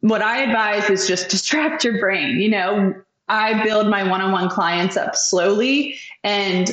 what 0.00 0.20
I 0.20 0.42
advise 0.42 0.90
is 0.90 1.08
just 1.08 1.30
distract 1.30 1.82
your 1.82 1.98
brain. 1.98 2.40
You 2.40 2.50
know, 2.50 2.94
I 3.28 3.64
build 3.64 3.88
my 3.88 4.06
one 4.06 4.20
on 4.20 4.32
one 4.32 4.50
clients 4.50 4.98
up 4.98 5.16
slowly, 5.16 5.96
and 6.22 6.70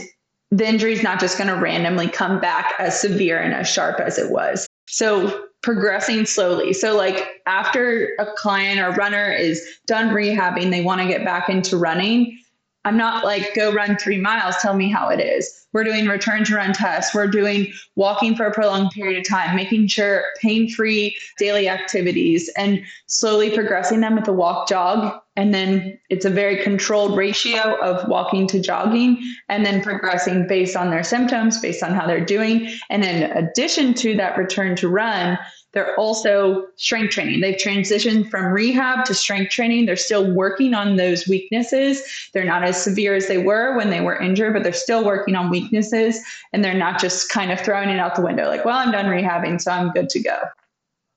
the 0.52 0.68
injury 0.68 0.92
is 0.92 1.02
not 1.02 1.22
just 1.22 1.38
going 1.38 1.48
to 1.48 1.56
randomly 1.56 2.10
come 2.10 2.42
back 2.42 2.74
as 2.78 3.00
severe 3.00 3.40
and 3.40 3.54
as 3.54 3.70
sharp 3.70 4.02
as 4.02 4.18
it 4.18 4.32
was. 4.32 4.68
So, 4.90 5.47
progressing 5.64 6.26
slowly. 6.26 6.74
So, 6.74 6.96
like 6.96 7.42
after 7.46 8.16
a 8.20 8.26
client 8.38 8.80
or 8.80 8.92
runner 8.92 9.32
is 9.32 9.80
done 9.86 10.10
rehabbing, 10.10 10.72
they 10.72 10.84
want 10.84 11.02
to 11.02 11.08
get 11.08 11.26
back 11.26 11.50
into 11.50 11.78
running. 11.78 12.40
I'm 12.86 12.98
not 12.98 13.26
like, 13.26 13.54
go 13.54 13.74
run 13.74 13.98
three 13.98 14.18
miles, 14.18 14.56
tell 14.62 14.74
me 14.74 14.90
how 14.90 15.10
it 15.10 15.20
is. 15.20 15.68
We're 15.74 15.84
doing 15.84 16.08
return 16.08 16.46
to 16.46 16.56
run 16.56 16.72
tests. 16.72 17.14
We're 17.14 17.28
doing 17.28 17.72
walking 17.96 18.34
for 18.34 18.46
a 18.46 18.54
prolonged 18.54 18.92
period 18.92 19.20
of 19.20 19.28
time, 19.28 19.58
making 19.58 19.88
sure 19.88 20.24
pain 20.42 20.70
free 20.70 21.18
daily 21.38 21.68
activities 21.68 22.50
and 22.56 22.82
slowly 23.08 23.54
progressing 23.54 24.00
them 24.00 24.16
with 24.16 24.24
the 24.24 24.32
walk 24.32 24.70
jog. 24.70 25.22
And 25.38 25.54
then 25.54 25.98
it's 26.10 26.26
a 26.26 26.30
very 26.30 26.62
controlled 26.62 27.16
ratio 27.16 27.78
of 27.80 28.06
walking 28.10 28.48
to 28.48 28.60
jogging 28.60 29.22
and 29.48 29.66
then 29.66 29.84
progressing 29.84 30.48
based 30.48 30.76
on 30.76 30.90
their 30.90 31.04
symptoms, 31.04 31.62
based 31.62 31.84
on 31.84 31.94
how 31.94 32.08
they're 32.08 32.26
doing. 32.26 32.70
And 32.90 33.06
in 33.06 33.32
addition 33.32 33.94
to 33.96 34.18
that 34.18 34.36
return 34.36 34.76
to 34.78 34.90
run, 34.90 35.38
they're 35.74 35.96
also 36.00 36.66
strength 36.76 37.12
training. 37.12 37.42
They've 37.42 37.56
transitioned 37.56 38.32
from 38.32 38.46
rehab 38.46 39.06
to 39.06 39.14
strength 39.14 39.52
training. 39.52 39.86
They're 39.86 39.96
still 39.96 40.34
working 40.34 40.74
on 40.74 40.96
those 40.96 41.28
weaknesses. 41.28 42.02
They're 42.34 42.44
not 42.44 42.64
as 42.64 42.82
severe 42.82 43.14
as 43.14 43.28
they 43.28 43.38
were 43.38 43.78
when 43.78 43.92
they 43.92 44.02
were 44.02 44.20
injured, 44.20 44.54
but 44.54 44.64
they're 44.64 44.74
still 44.74 45.06
working 45.06 45.36
on 45.36 45.52
weaknesses 45.52 46.20
and 46.52 46.64
they're 46.64 46.74
not 46.74 47.00
just 47.00 47.30
kind 47.30 47.52
of 47.52 47.60
throwing 47.62 47.90
it 47.90 48.00
out 48.00 48.16
the 48.16 48.24
window 48.24 48.48
like, 48.48 48.66
well, 48.66 48.78
I'm 48.78 48.92
done 48.92 49.06
rehabbing, 49.06 49.62
so 49.62 49.72
I'm 49.72 49.92
good 49.92 50.10
to 50.10 50.20
go. 50.20 50.40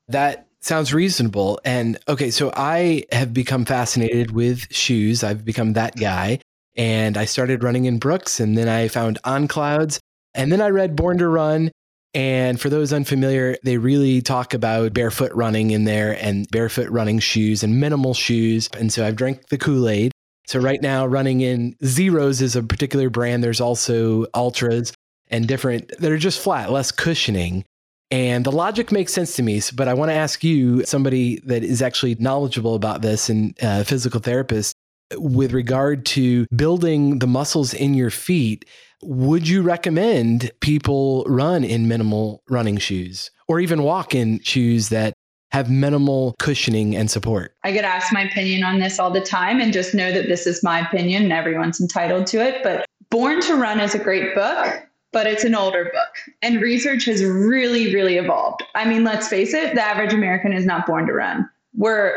That 0.09 0.45
sounds 0.61 0.93
reasonable. 0.93 1.59
And 1.65 1.97
okay, 2.07 2.31
so 2.31 2.51
I 2.55 3.05
have 3.11 3.33
become 3.33 3.65
fascinated 3.65 4.31
with 4.31 4.73
shoes. 4.73 5.23
I've 5.23 5.45
become 5.45 5.73
that 5.73 5.95
guy. 5.95 6.39
And 6.75 7.17
I 7.17 7.25
started 7.25 7.63
running 7.63 7.85
in 7.85 7.99
Brooks 7.99 8.39
and 8.39 8.57
then 8.57 8.69
I 8.69 8.87
found 8.87 9.19
On 9.25 9.47
Clouds 9.47 9.99
and 10.33 10.51
then 10.51 10.61
I 10.61 10.69
read 10.69 10.95
Born 10.95 11.17
to 11.17 11.27
Run 11.27 11.71
and 12.13 12.59
for 12.59 12.69
those 12.69 12.91
unfamiliar, 12.91 13.57
they 13.63 13.77
really 13.77 14.21
talk 14.21 14.53
about 14.53 14.93
barefoot 14.93 15.31
running 15.33 15.71
in 15.71 15.85
there 15.85 16.17
and 16.23 16.49
barefoot 16.51 16.89
running 16.89 17.19
shoes 17.19 17.63
and 17.63 17.79
minimal 17.79 18.13
shoes. 18.13 18.69
And 18.77 18.91
so 18.91 19.05
I've 19.05 19.15
drank 19.15 19.47
the 19.47 19.57
Kool 19.57 19.87
Aid. 19.87 20.11
So 20.47 20.59
right 20.59 20.81
now, 20.81 21.05
running 21.05 21.41
in 21.41 21.75
Xeros 21.81 22.41
is 22.41 22.57
a 22.57 22.63
particular 22.63 23.09
brand. 23.09 23.43
There's 23.43 23.61
also 23.61 24.25
Altras 24.27 24.91
and 25.29 25.47
different 25.47 25.93
that 25.99 26.11
are 26.11 26.17
just 26.17 26.41
flat, 26.41 26.71
less 26.71 26.91
cushioning. 26.91 27.63
And 28.11 28.45
the 28.45 28.51
logic 28.51 28.91
makes 28.91 29.13
sense 29.13 29.35
to 29.37 29.43
me. 29.43 29.61
But 29.73 29.87
I 29.87 29.93
want 29.93 30.09
to 30.11 30.15
ask 30.15 30.43
you, 30.43 30.83
somebody 30.83 31.39
that 31.45 31.63
is 31.63 31.81
actually 31.81 32.15
knowledgeable 32.15 32.75
about 32.75 33.01
this 33.01 33.29
and 33.29 33.55
uh, 33.63 33.83
physical 33.85 34.19
therapist, 34.19 34.75
with 35.15 35.53
regard 35.53 36.05
to 36.05 36.45
building 36.55 37.19
the 37.19 37.27
muscles 37.27 37.73
in 37.73 37.93
your 37.93 38.09
feet 38.09 38.65
would 39.03 39.47
you 39.47 39.61
recommend 39.61 40.51
people 40.61 41.23
run 41.27 41.63
in 41.63 41.87
minimal 41.87 42.43
running 42.49 42.77
shoes 42.77 43.31
or 43.47 43.59
even 43.59 43.83
walk 43.83 44.13
in 44.13 44.39
shoes 44.41 44.89
that 44.89 45.13
have 45.51 45.69
minimal 45.69 46.35
cushioning 46.39 46.95
and 46.95 47.09
support? 47.09 47.55
I 47.63 47.71
get 47.71 47.83
asked 47.83 48.13
my 48.13 48.21
opinion 48.21 48.63
on 48.63 48.79
this 48.79 48.99
all 48.99 49.11
the 49.11 49.21
time 49.21 49.59
and 49.59 49.73
just 49.73 49.93
know 49.93 50.11
that 50.11 50.27
this 50.27 50.47
is 50.47 50.63
my 50.63 50.79
opinion 50.79 51.23
and 51.23 51.33
everyone's 51.33 51.81
entitled 51.81 52.27
to 52.27 52.37
it. 52.41 52.63
But 52.63 52.85
Born 53.09 53.41
to 53.41 53.55
Run 53.55 53.79
is 53.79 53.95
a 53.95 53.99
great 53.99 54.33
book, 54.35 54.83
but 55.11 55.27
it's 55.27 55.43
an 55.43 55.55
older 55.55 55.85
book. 55.85 56.33
And 56.41 56.61
research 56.61 57.05
has 57.05 57.23
really, 57.23 57.93
really 57.93 58.17
evolved. 58.17 58.63
I 58.75 58.85
mean, 58.85 59.03
let's 59.03 59.27
face 59.27 59.53
it, 59.53 59.75
the 59.75 59.81
average 59.81 60.13
American 60.13 60.53
is 60.53 60.65
not 60.65 60.85
born 60.85 61.07
to 61.07 61.13
run. 61.13 61.49
We're 61.75 62.13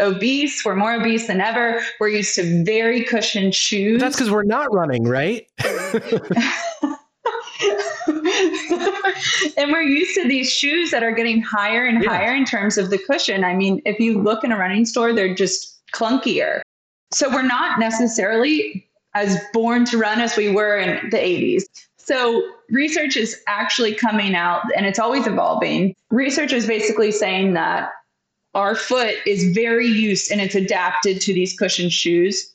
obese. 0.00 0.64
We're 0.64 0.74
more 0.74 0.94
obese 0.94 1.26
than 1.26 1.40
ever. 1.40 1.80
We're 2.00 2.08
used 2.08 2.34
to 2.36 2.64
very 2.64 3.04
cushioned 3.04 3.54
shoes. 3.54 4.00
That's 4.00 4.16
because 4.16 4.30
we're 4.30 4.42
not 4.42 4.72
running, 4.72 5.04
right? 5.04 5.46
and 9.56 9.70
we're 9.70 9.82
used 9.82 10.14
to 10.14 10.26
these 10.26 10.52
shoes 10.52 10.90
that 10.90 11.02
are 11.02 11.12
getting 11.12 11.40
higher 11.40 11.84
and 11.84 12.02
yeah. 12.02 12.10
higher 12.10 12.34
in 12.34 12.44
terms 12.44 12.78
of 12.78 12.90
the 12.90 12.98
cushion. 12.98 13.44
I 13.44 13.54
mean, 13.54 13.80
if 13.84 14.00
you 14.00 14.20
look 14.20 14.44
in 14.44 14.52
a 14.52 14.58
running 14.58 14.84
store, 14.84 15.12
they're 15.12 15.34
just 15.34 15.80
clunkier. 15.92 16.62
So 17.12 17.30
we're 17.30 17.42
not 17.42 17.78
necessarily 17.78 18.88
as 19.14 19.38
born 19.52 19.84
to 19.86 19.98
run 19.98 20.20
as 20.20 20.36
we 20.36 20.50
were 20.50 20.78
in 20.78 21.10
the 21.10 21.18
80s. 21.18 21.64
So 22.04 22.42
research 22.68 23.16
is 23.16 23.40
actually 23.46 23.94
coming 23.94 24.34
out 24.34 24.62
and 24.76 24.86
it's 24.86 24.98
always 24.98 25.26
evolving. 25.26 25.94
Research 26.10 26.52
is 26.52 26.66
basically 26.66 27.12
saying 27.12 27.52
that 27.52 27.90
our 28.54 28.74
foot 28.74 29.14
is 29.24 29.54
very 29.54 29.86
used 29.86 30.30
and 30.32 30.40
it's 30.40 30.56
adapted 30.56 31.20
to 31.22 31.32
these 31.32 31.56
cushioned 31.56 31.92
shoes. 31.92 32.52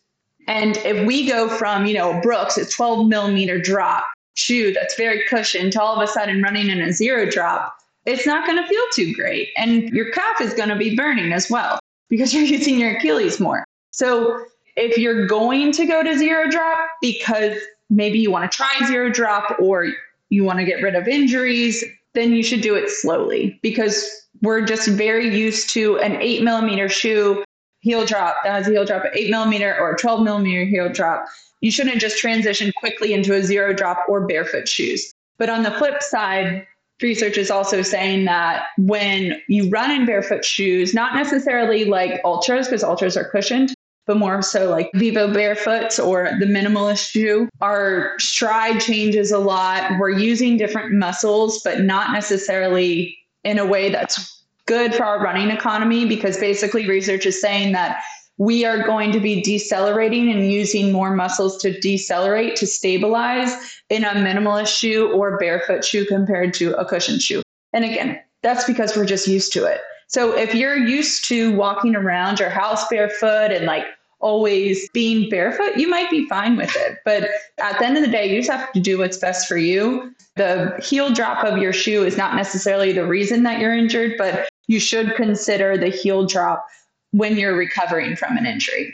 And 0.48 0.78
if 0.78 1.06
we 1.08 1.28
go 1.28 1.48
from, 1.48 1.86
you 1.86 1.94
know, 1.94 2.20
Brooks, 2.22 2.58
a 2.58 2.66
12 2.66 3.08
millimeter 3.08 3.58
drop 3.60 4.06
shoe 4.36 4.74
that's 4.74 4.96
very 4.96 5.24
cushioned 5.28 5.72
to 5.74 5.82
all 5.82 5.96
of 5.96 6.02
a 6.02 6.12
sudden 6.12 6.42
running 6.42 6.70
in 6.70 6.82
a 6.82 6.92
zero 6.92 7.30
drop, 7.30 7.74
it's 8.06 8.26
not 8.26 8.46
going 8.46 8.62
to 8.62 8.68
feel 8.68 8.84
too 8.94 9.14
great. 9.14 9.50
And 9.58 9.90
your 9.90 10.12
calf 10.12 10.42
is 10.42 10.54
going 10.54 10.70
to 10.70 10.76
be 10.76 10.96
burning 10.96 11.32
as 11.32 11.50
well 11.50 11.80
because 12.10 12.34
you're 12.34 12.44
using 12.44 12.80
your 12.80 12.98
Achilles 12.98 13.40
more. 13.40 13.64
So 13.92 14.46
if 14.76 14.98
you're 14.98 15.26
going 15.26 15.72
to 15.72 15.86
go 15.86 16.04
to 16.04 16.18
zero 16.18 16.50
drop 16.50 16.90
because 17.02 17.58
maybe 17.90 18.20
you 18.20 18.32
want 18.32 18.50
to 18.50 18.56
try 18.56 18.72
zero 18.88 19.10
drop 19.10 19.58
or 19.60 19.88
you 20.30 20.44
want 20.44 20.60
to 20.60 20.66
get 20.66 20.82
rid 20.82 20.96
of 20.96 21.08
injuries, 21.08 21.84
then 22.14 22.34
you 22.34 22.44
should 22.44 22.62
do 22.62 22.76
it 22.76 22.90
slowly 22.90 23.60
because 23.62 24.28
we're 24.42 24.66
just 24.66 24.88
very 24.90 25.36
used 25.36 25.70
to 25.72 25.98
an 26.00 26.16
eight 26.22 26.44
millimeter 26.44 26.90
shoe 26.90 27.44
heel 27.80 28.06
drop 28.06 28.36
that 28.44 28.52
has 28.52 28.68
a 28.68 28.72
heel 28.72 28.86
drop 28.86 29.04
eight 29.14 29.30
millimeter 29.30 29.76
or 29.80 29.92
a 29.92 29.98
12 29.98 30.24
millimeter 30.24 30.66
heel 30.66 30.90
drop. 30.90 31.26
You 31.62 31.72
shouldn't 31.72 32.00
just 32.00 32.18
transition 32.18 32.72
quickly 32.78 33.14
into 33.14 33.34
a 33.34 33.42
zero 33.42 33.74
drop 33.74 34.04
or 34.08 34.28
barefoot 34.28 34.68
shoes. 34.68 35.12
But 35.38 35.50
on 35.50 35.64
the 35.64 35.72
flip 35.72 36.02
side, 36.04 36.68
research 37.02 37.38
is 37.38 37.52
also 37.52 37.82
saying 37.82 38.26
that 38.26 38.66
when 38.78 39.40
you 39.48 39.70
run 39.70 39.92
in 39.92 40.06
barefoot 40.06 40.44
shoes, 40.44 40.94
not 40.94 41.16
necessarily 41.16 41.86
like 41.86 42.22
Altras, 42.24 42.66
because 42.66 42.84
Altras 42.84 43.16
are 43.16 43.30
cushioned, 43.30 43.74
but 44.08 44.18
more 44.18 44.42
so 44.42 44.70
like 44.70 44.90
Vivo 44.96 45.32
Barefoots 45.32 46.00
or 46.00 46.32
the 46.40 46.46
minimalist 46.46 47.12
shoe. 47.12 47.50
Our 47.62 48.18
stride 48.18 48.80
changes 48.80 49.32
a 49.32 49.38
lot. 49.38 49.92
We're 50.00 50.10
using 50.10 50.58
different 50.58 50.94
muscles, 50.94 51.62
but 51.64 51.82
not 51.82 52.14
necessarily 52.14 53.18
in 53.44 53.60
a 53.60 53.66
way 53.66 53.90
that's 53.90 54.44
good 54.66 54.96
for 54.96 55.04
our 55.04 55.22
running 55.22 55.50
economy 55.50 56.06
because 56.06 56.38
basically 56.38 56.88
research 56.88 57.26
is 57.26 57.40
saying 57.40 57.74
that 57.74 58.02
we 58.38 58.66
are 58.66 58.84
going 58.86 59.12
to 59.12 59.20
be 59.20 59.42
decelerating 59.42 60.32
and 60.32 60.52
using 60.52 60.92
more 60.92 61.16
muscles 61.16 61.58
to 61.58 61.78
decelerate 61.80 62.56
to 62.56 62.68
stabilize 62.68 63.52
in 63.90 64.04
a 64.04 64.10
minimalist 64.10 64.78
shoe 64.78 65.12
or 65.12 65.38
barefoot 65.38 65.84
shoe 65.84 66.06
compared 66.06 66.54
to 66.54 66.74
a 66.76 66.86
cushioned 66.86 67.22
shoe. 67.22 67.42
And 67.74 67.84
again, 67.84 68.20
that's 68.44 68.66
because 68.66 68.96
we're 68.96 69.06
just 69.06 69.28
used 69.28 69.52
to 69.54 69.66
it. 69.66 69.82
So 70.08 70.38
if 70.38 70.56
you're 70.56 70.78
used 70.78 71.28
to 71.28 71.54
walking 71.56 71.96
around 71.96 72.40
your 72.40 72.50
house 72.50 72.88
barefoot 72.88 73.52
and 73.52 73.66
like 73.66 73.86
always 74.20 74.90
being 74.90 75.30
barefoot, 75.30 75.78
you 75.78 75.88
might 75.88 76.10
be 76.10 76.28
fine 76.28 76.58
with 76.58 76.76
it. 76.76 76.98
But 77.06 77.30
at 77.60 77.80
the 77.80 77.86
end 77.86 77.98
of 77.98 78.04
the 78.04 78.12
day, 78.12 78.30
you 78.30 78.40
just 78.40 78.52
have 78.52 78.72
to 78.74 78.80
do 78.80 78.98
what's 78.98 79.18
best 79.18 79.48
for 79.48 79.58
you. 79.58 80.14
The 80.36 80.80
heel 80.84 81.14
drop 81.14 81.44
of 81.44 81.58
your 81.58 81.74
shoe 81.74 82.04
is 82.04 82.18
not 82.18 82.36
necessarily 82.36 82.92
the 82.92 83.06
reason 83.06 83.44
that 83.44 83.60
you're 83.60 83.74
injured, 83.74 84.16
but 84.18 84.50
you 84.68 84.80
should 84.80 85.16
consider 85.16 85.78
the 85.78 85.90
heel 85.90 86.26
drop 86.26 86.66
when 87.12 87.38
you're 87.38 87.56
recovering 87.56 88.16
from 88.16 88.38
an 88.38 88.46
injury. 88.46 88.94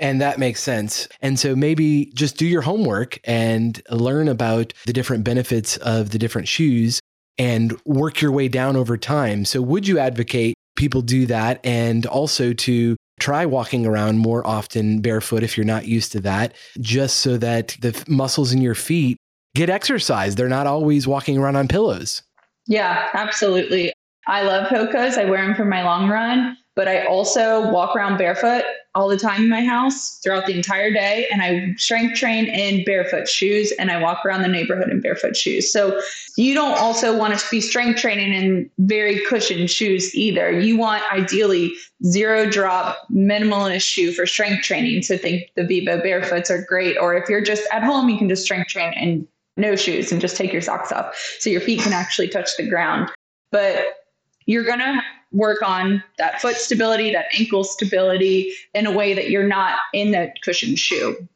And 0.00 0.20
that 0.20 0.38
makes 0.38 0.62
sense. 0.62 1.08
And 1.20 1.38
so 1.38 1.56
maybe 1.56 2.12
just 2.14 2.36
do 2.36 2.46
your 2.46 2.62
homework 2.62 3.18
and 3.24 3.82
learn 3.90 4.28
about 4.28 4.72
the 4.86 4.92
different 4.92 5.24
benefits 5.24 5.76
of 5.78 6.10
the 6.10 6.18
different 6.18 6.46
shoes 6.46 7.00
and 7.36 7.78
work 7.84 8.20
your 8.20 8.30
way 8.30 8.48
down 8.48 8.76
over 8.76 8.96
time. 8.96 9.44
So, 9.44 9.60
would 9.60 9.88
you 9.88 9.98
advocate 9.98 10.54
people 10.76 11.02
do 11.02 11.26
that 11.26 11.60
and 11.64 12.06
also 12.06 12.52
to 12.52 12.96
try 13.18 13.46
walking 13.46 13.86
around 13.86 14.18
more 14.18 14.46
often 14.46 15.00
barefoot 15.00 15.42
if 15.42 15.56
you're 15.56 15.66
not 15.66 15.86
used 15.86 16.12
to 16.12 16.20
that, 16.20 16.54
just 16.80 17.18
so 17.18 17.36
that 17.38 17.76
the 17.80 18.04
muscles 18.08 18.52
in 18.52 18.60
your 18.60 18.74
feet 18.74 19.16
get 19.54 19.70
exercise. 19.70 20.34
They're 20.34 20.48
not 20.48 20.66
always 20.66 21.06
walking 21.06 21.38
around 21.38 21.56
on 21.56 21.68
pillows. 21.68 22.22
Yeah, 22.66 23.08
absolutely. 23.14 23.92
I 24.26 24.42
love 24.42 24.68
Hoka's. 24.68 25.16
I 25.16 25.24
wear 25.24 25.46
them 25.46 25.54
for 25.54 25.64
my 25.64 25.82
long 25.82 26.08
run 26.08 26.56
but 26.78 26.86
I 26.86 27.06
also 27.06 27.72
walk 27.72 27.96
around 27.96 28.18
barefoot 28.18 28.62
all 28.98 29.06
the 29.06 29.16
time 29.16 29.42
in 29.42 29.48
my 29.48 29.64
house 29.64 30.18
throughout 30.18 30.44
the 30.46 30.56
entire 30.56 30.92
day. 30.92 31.28
And 31.30 31.40
I 31.40 31.72
strength 31.76 32.18
train 32.18 32.46
in 32.46 32.84
barefoot 32.84 33.28
shoes 33.28 33.70
and 33.78 33.92
I 33.92 34.02
walk 34.02 34.26
around 34.26 34.42
the 34.42 34.48
neighborhood 34.48 34.90
in 34.90 35.00
barefoot 35.00 35.36
shoes. 35.36 35.72
So 35.72 36.00
you 36.36 36.52
don't 36.52 36.76
also 36.76 37.16
want 37.16 37.38
to 37.38 37.46
be 37.48 37.60
strength 37.60 38.00
training 38.00 38.34
in 38.34 38.68
very 38.78 39.24
cushioned 39.26 39.70
shoes 39.70 40.12
either. 40.16 40.50
You 40.50 40.76
want 40.76 41.04
ideally 41.12 41.72
zero 42.04 42.50
drop 42.50 42.98
minimalist 43.08 43.82
shoe 43.82 44.10
for 44.10 44.26
strength 44.26 44.64
training. 44.64 45.02
So 45.02 45.16
think 45.16 45.48
the 45.54 45.64
Vivo 45.64 46.02
barefoots 46.02 46.50
are 46.50 46.64
great. 46.68 46.98
Or 46.98 47.14
if 47.14 47.28
you're 47.28 47.40
just 47.40 47.68
at 47.70 47.84
home, 47.84 48.08
you 48.08 48.18
can 48.18 48.28
just 48.28 48.42
strength 48.42 48.68
train 48.68 48.92
in 48.94 49.28
no 49.56 49.76
shoes 49.76 50.10
and 50.10 50.20
just 50.20 50.36
take 50.36 50.52
your 50.52 50.62
socks 50.62 50.90
off 50.90 51.16
so 51.38 51.50
your 51.50 51.60
feet 51.60 51.82
can 51.82 51.92
actually 51.92 52.28
touch 52.28 52.56
the 52.56 52.68
ground. 52.68 53.08
But 53.52 53.94
you're 54.46 54.64
going 54.64 54.80
to 54.80 55.00
work 55.32 55.62
on 55.62 56.02
that 56.18 56.40
foot 56.40 56.56
stability, 56.56 57.12
that 57.12 57.26
ankle 57.38 57.64
stability 57.64 58.52
in 58.74 58.86
a 58.86 58.92
way 58.92 59.14
that 59.14 59.30
you're 59.30 59.46
not 59.46 59.78
in 59.92 60.12
the 60.12 60.32
cushioned 60.42 60.78
shoe. 60.78 61.28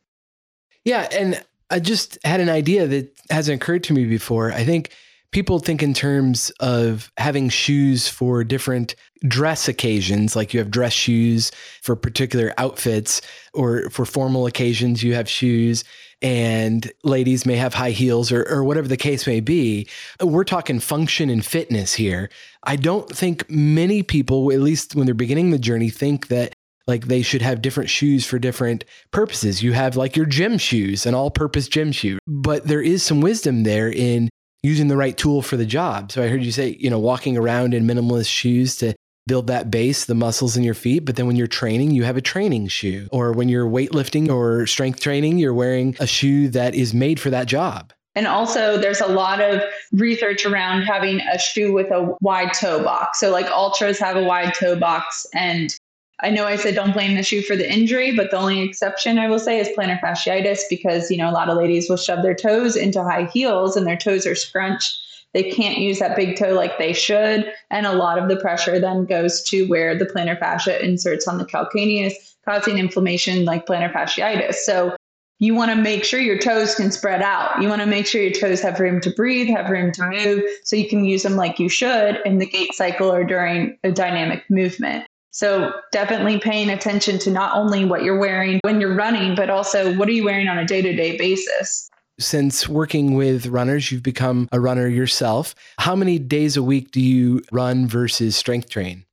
Yeah. 0.85 1.09
And 1.13 1.43
I 1.71 1.79
just 1.79 2.19
had 2.25 2.41
an 2.41 2.49
idea 2.49 2.87
that 2.87 3.15
hasn't 3.31 3.63
occurred 3.63 3.85
to 3.85 3.93
me 3.93 4.05
before. 4.05 4.53
I 4.53 4.65
think 4.65 4.91
people 5.31 5.59
think 5.59 5.83
in 5.83 5.95
terms 5.95 6.51
of 6.61 7.11
having 7.17 7.49
shoes 7.49 8.09
for 8.09 8.45
different 8.45 8.95
dress 9.27 9.69
occasions, 9.69 10.37
like 10.37 10.53
you 10.53 10.61
have 10.61 10.71
dress 10.71 10.93
shoes 10.93 11.51
for 11.81 11.97
particular 11.97 12.53
outfits, 12.59 13.23
or 13.55 13.89
for 13.91 14.05
formal 14.05 14.47
occasions, 14.47 15.03
you 15.03 15.15
have 15.15 15.29
shoes, 15.29 15.85
and 16.23 16.91
ladies 17.03 17.45
may 17.45 17.57
have 17.57 17.75
high 17.75 17.91
heels 17.91 18.31
or, 18.31 18.49
or 18.49 18.65
whatever 18.65 18.89
the 18.89 18.97
case 18.97 19.27
may 19.27 19.41
be. 19.41 19.89
We're 20.21 20.45
talking 20.45 20.81
function 20.81 21.29
and 21.29 21.45
fitness 21.45 21.95
here. 21.95 22.31
I 22.63 22.77
don't 22.77 23.09
think 23.09 23.51
many 23.51 24.03
people, 24.03 24.53
at 24.53 24.61
least 24.61 24.95
when 24.95 25.07
they're 25.07 25.15
beginning 25.15 25.51
the 25.51 25.59
journey, 25.59 25.91
think 25.91 26.29
that 26.29 26.55
like 26.87 27.07
they 27.07 27.23
should 27.23 27.43
have 27.43 27.63
different 27.63 27.91
shoes 27.91 28.27
for 28.27 28.39
different 28.39 28.85
purposes. 29.11 29.63
You 29.63 29.73
have 29.73 29.97
like 29.97 30.17
your 30.17 30.27
gym 30.27 30.59
shoes, 30.59 31.07
an 31.07 31.15
all 31.15 31.31
purpose 31.31 31.69
gym 31.69 31.93
shoe, 31.93 32.19
but 32.27 32.67
there 32.67 32.83
is 32.83 33.03
some 33.03 33.21
wisdom 33.21 33.63
there 33.63 33.91
in 33.91 34.29
using 34.63 34.89
the 34.89 34.97
right 34.97 35.17
tool 35.17 35.43
for 35.43 35.57
the 35.57 35.67
job. 35.67 36.13
So 36.13 36.23
I 36.23 36.29
heard 36.29 36.45
you 36.45 36.53
say, 36.53 36.77
you 36.79 36.91
know, 36.91 36.99
walking 36.99 37.37
around 37.37 37.75
in 37.75 37.85
minimalist 37.85 38.29
shoes 38.29 38.77
to 38.77 38.95
build 39.27 39.47
that 39.47 39.71
base, 39.71 40.05
the 40.05 40.15
muscles 40.15 40.57
in 40.57 40.63
your 40.63 40.75
feet. 40.75 41.05
But 41.05 41.17
then 41.17 41.27
when 41.27 41.37
you're 41.37 41.47
training, 41.47 41.93
you 41.93 42.05
have 42.05 42.17
a 42.17 42.23
training 42.23 42.69
shoe. 42.69 43.09
Or 43.13 43.33
when 43.33 43.49
you're 43.49 43.69
weightlifting 43.69 44.29
or 44.29 44.67
strength 44.67 45.01
training, 45.01 45.39
you're 45.39 45.55
wearing 45.55 45.97
a 46.01 46.07
shoe 46.07 46.49
that 46.49 46.75
is 46.75 46.93
made 46.93 47.21
for 47.21 47.31
that 47.31 47.47
job. 47.47 47.93
And 48.15 48.27
also, 48.27 48.77
there's 48.77 49.01
a 49.01 49.07
lot 49.07 49.41
of 49.41 49.63
research 49.93 50.45
around 50.45 50.83
having 50.83 51.21
a 51.21 51.39
shoe 51.39 51.73
with 51.73 51.91
a 51.91 52.15
wide 52.21 52.53
toe 52.53 52.83
box. 52.83 53.21
So, 53.21 53.31
like 53.31 53.47
Altras 53.47 53.99
have 54.01 54.17
a 54.17 54.23
wide 54.23 54.53
toe 54.53 54.77
box, 54.77 55.27
and 55.33 55.75
I 56.21 56.31
know 56.31 56.47
I 56.47 56.57
said 56.57 56.75
don't 56.75 56.93
blame 56.93 57.17
the 57.17 57.23
shoe 57.23 57.43
for 57.43 57.57
the 57.57 57.71
injury, 57.71 58.15
but 58.15 58.31
the 58.31 58.37
only 58.37 58.61
exception 58.61 59.19
I 59.19 59.29
will 59.29 59.41
say 59.41 59.59
is 59.59 59.69
plantar 59.77 60.01
fasciitis 60.01 60.61
because, 60.71 61.11
you 61.11 61.17
know, 61.17 61.29
a 61.29 61.33
lot 61.33 61.49
of 61.49 61.57
ladies 61.57 61.89
will 61.91 61.97
shove 61.97 62.23
their 62.23 62.35
toes 62.35 62.77
into 62.77 63.03
high 63.03 63.25
heels 63.33 63.77
and 63.77 63.87
their 63.87 63.97
toes 63.97 64.25
are 64.25 64.37
scrunched. 64.37 64.99
They 65.35 65.51
can't 65.51 65.79
use 65.79 65.99
that 65.99 66.17
big 66.17 66.37
toe 66.37 66.53
like 66.53 66.79
they 66.79 66.93
should. 66.93 67.53
And 67.71 67.87
a 67.87 67.93
lot 67.93 68.19
of 68.19 68.29
the 68.29 68.37
pressure 68.37 68.79
then 68.79 69.07
goes 69.07 69.43
to 69.45 69.67
where 69.67 69.97
the 69.97 70.07
plantar 70.07 70.39
fascia 70.39 70.85
inserts 70.85 71.27
on 71.27 71.39
the 71.39 71.45
calcaneus, 71.45 72.13
causing 72.45 72.79
inflammation 72.79 73.45
like 73.45 73.67
plantar 73.67 73.93
fasciitis. 73.93 74.55
So 74.57 74.97
you 75.39 75.55
want 75.55 75.73
to 75.73 75.77
make 75.77 76.05
sure 76.05 76.21
your 76.21 76.39
toes 76.39 76.77
can 76.77 76.93
spread 76.93 77.21
out. 77.21 77.61
You 77.61 77.69
want 77.69 77.81
to 77.81 77.87
make 77.87 78.07
sure 78.07 78.23
your 78.23 78.33
toes 78.33 78.61
have 78.63 78.79
room 78.79 79.01
to 79.01 79.11
breathe, 79.11 79.49
have 79.49 79.71
room 79.71 79.91
to 79.93 80.09
move, 80.09 80.45
so 80.63 80.77
you 80.77 80.89
can 80.89 81.05
use 81.05 81.25
them 81.25 81.35
like 81.35 81.59
you 81.59 81.69
should 81.69 82.21
in 82.25 82.39
the 82.39 82.47
gait 82.47 82.75
cycle 82.75 83.11
or 83.11 83.25
during 83.25 83.77
a 83.83 83.91
dynamic 83.91 84.45
movement. 84.49 85.05
So 85.33 85.73
definitely 85.91 86.39
paying 86.39 86.71
attention 86.71 87.19
to 87.21 87.31
not 87.31 87.57
only 87.57 87.85
what 87.87 88.05
you're 88.05 88.19
wearing 88.19 88.61
when 88.63 88.81
you're 88.81 88.95
running, 88.95 89.35
but 89.35 89.51
also 89.51 89.97
what 89.97 90.07
are 90.09 90.13
you 90.13 90.25
wearing 90.25 90.47
on 90.47 90.59
a 90.59 90.65
day 90.65 90.83
to 90.83 90.95
day 90.95 91.17
basis. 91.17 91.91
Since 92.19 92.69
working 92.69 93.15
with 93.15 93.47
runners, 93.47 93.91
you've 93.91 94.03
become 94.03 94.49
a 94.53 94.61
runner 94.61 94.87
yourself. 94.87 95.55
How 95.79 95.97
many 95.97 96.19
days 96.19 96.57
a 96.57 96.63
week 96.63 96.91
do 96.91 97.01
you 97.01 97.43
run 97.51 97.87
versus 97.87 98.37
strength 98.37 98.69
train? 98.69 99.05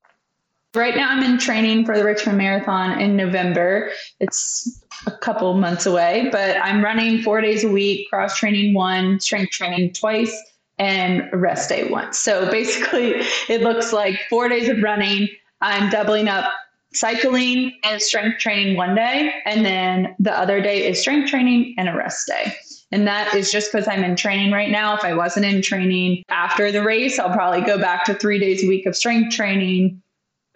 Right 0.74 0.94
now, 0.94 1.10
I'm 1.10 1.22
in 1.24 1.38
training 1.38 1.84
for 1.84 1.98
the 1.98 2.04
Richmond 2.04 2.38
Marathon 2.38 3.00
in 3.00 3.16
November. 3.16 3.90
It's 4.20 4.80
a 5.06 5.10
couple 5.10 5.52
months 5.54 5.84
away, 5.84 6.28
but 6.30 6.56
I'm 6.62 6.84
running 6.84 7.22
four 7.22 7.40
days 7.40 7.64
a 7.64 7.68
week, 7.68 8.08
cross 8.08 8.38
training 8.38 8.74
one, 8.74 9.18
strength 9.18 9.50
training 9.50 9.94
twice, 9.94 10.36
and 10.78 11.28
rest 11.32 11.70
day 11.70 11.90
once. 11.90 12.18
So 12.18 12.48
basically, 12.50 13.14
it 13.48 13.62
looks 13.62 13.92
like 13.92 14.20
four 14.28 14.48
days 14.48 14.68
of 14.68 14.80
running, 14.80 15.28
I'm 15.60 15.90
doubling 15.90 16.28
up 16.28 16.52
cycling 16.92 17.72
and 17.82 18.00
strength 18.00 18.38
training 18.38 18.76
one 18.76 18.94
day, 18.94 19.32
and 19.46 19.64
then 19.64 20.14
the 20.18 20.36
other 20.36 20.60
day 20.60 20.88
is 20.88 21.00
strength 21.00 21.30
training 21.30 21.74
and 21.78 21.88
a 21.88 21.94
rest 21.94 22.26
day. 22.26 22.54
And 22.92 23.06
that 23.06 23.34
is 23.34 23.52
just 23.52 23.72
because 23.72 23.86
I'm 23.86 24.02
in 24.02 24.16
training 24.16 24.52
right 24.52 24.70
now. 24.70 24.96
If 24.96 25.04
I 25.04 25.14
wasn't 25.14 25.46
in 25.46 25.62
training 25.62 26.24
after 26.28 26.72
the 26.72 26.82
race, 26.82 27.18
I'll 27.18 27.32
probably 27.32 27.60
go 27.62 27.78
back 27.78 28.04
to 28.04 28.14
three 28.14 28.38
days 28.38 28.64
a 28.64 28.68
week 28.68 28.86
of 28.86 28.96
strength 28.96 29.34
training, 29.34 30.02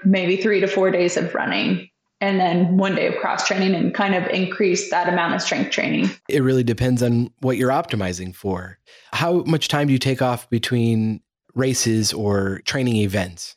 maybe 0.04 0.36
three 0.36 0.60
to 0.60 0.66
four 0.66 0.90
days 0.90 1.16
of 1.16 1.32
running, 1.34 1.88
and 2.20 2.40
then 2.40 2.76
one 2.76 2.96
day 2.96 3.06
of 3.06 3.16
cross 3.16 3.46
training 3.46 3.74
and 3.74 3.94
kind 3.94 4.14
of 4.14 4.26
increase 4.28 4.90
that 4.90 5.08
amount 5.08 5.34
of 5.34 5.42
strength 5.42 5.70
training. 5.70 6.10
It 6.28 6.42
really 6.42 6.64
depends 6.64 7.02
on 7.02 7.30
what 7.40 7.56
you're 7.56 7.70
optimizing 7.70 8.34
for. 8.34 8.78
How 9.12 9.42
much 9.42 9.68
time 9.68 9.86
do 9.86 9.92
you 9.92 9.98
take 9.98 10.22
off 10.22 10.48
between 10.50 11.20
races 11.54 12.12
or 12.12 12.60
training 12.64 12.96
events? 12.96 13.56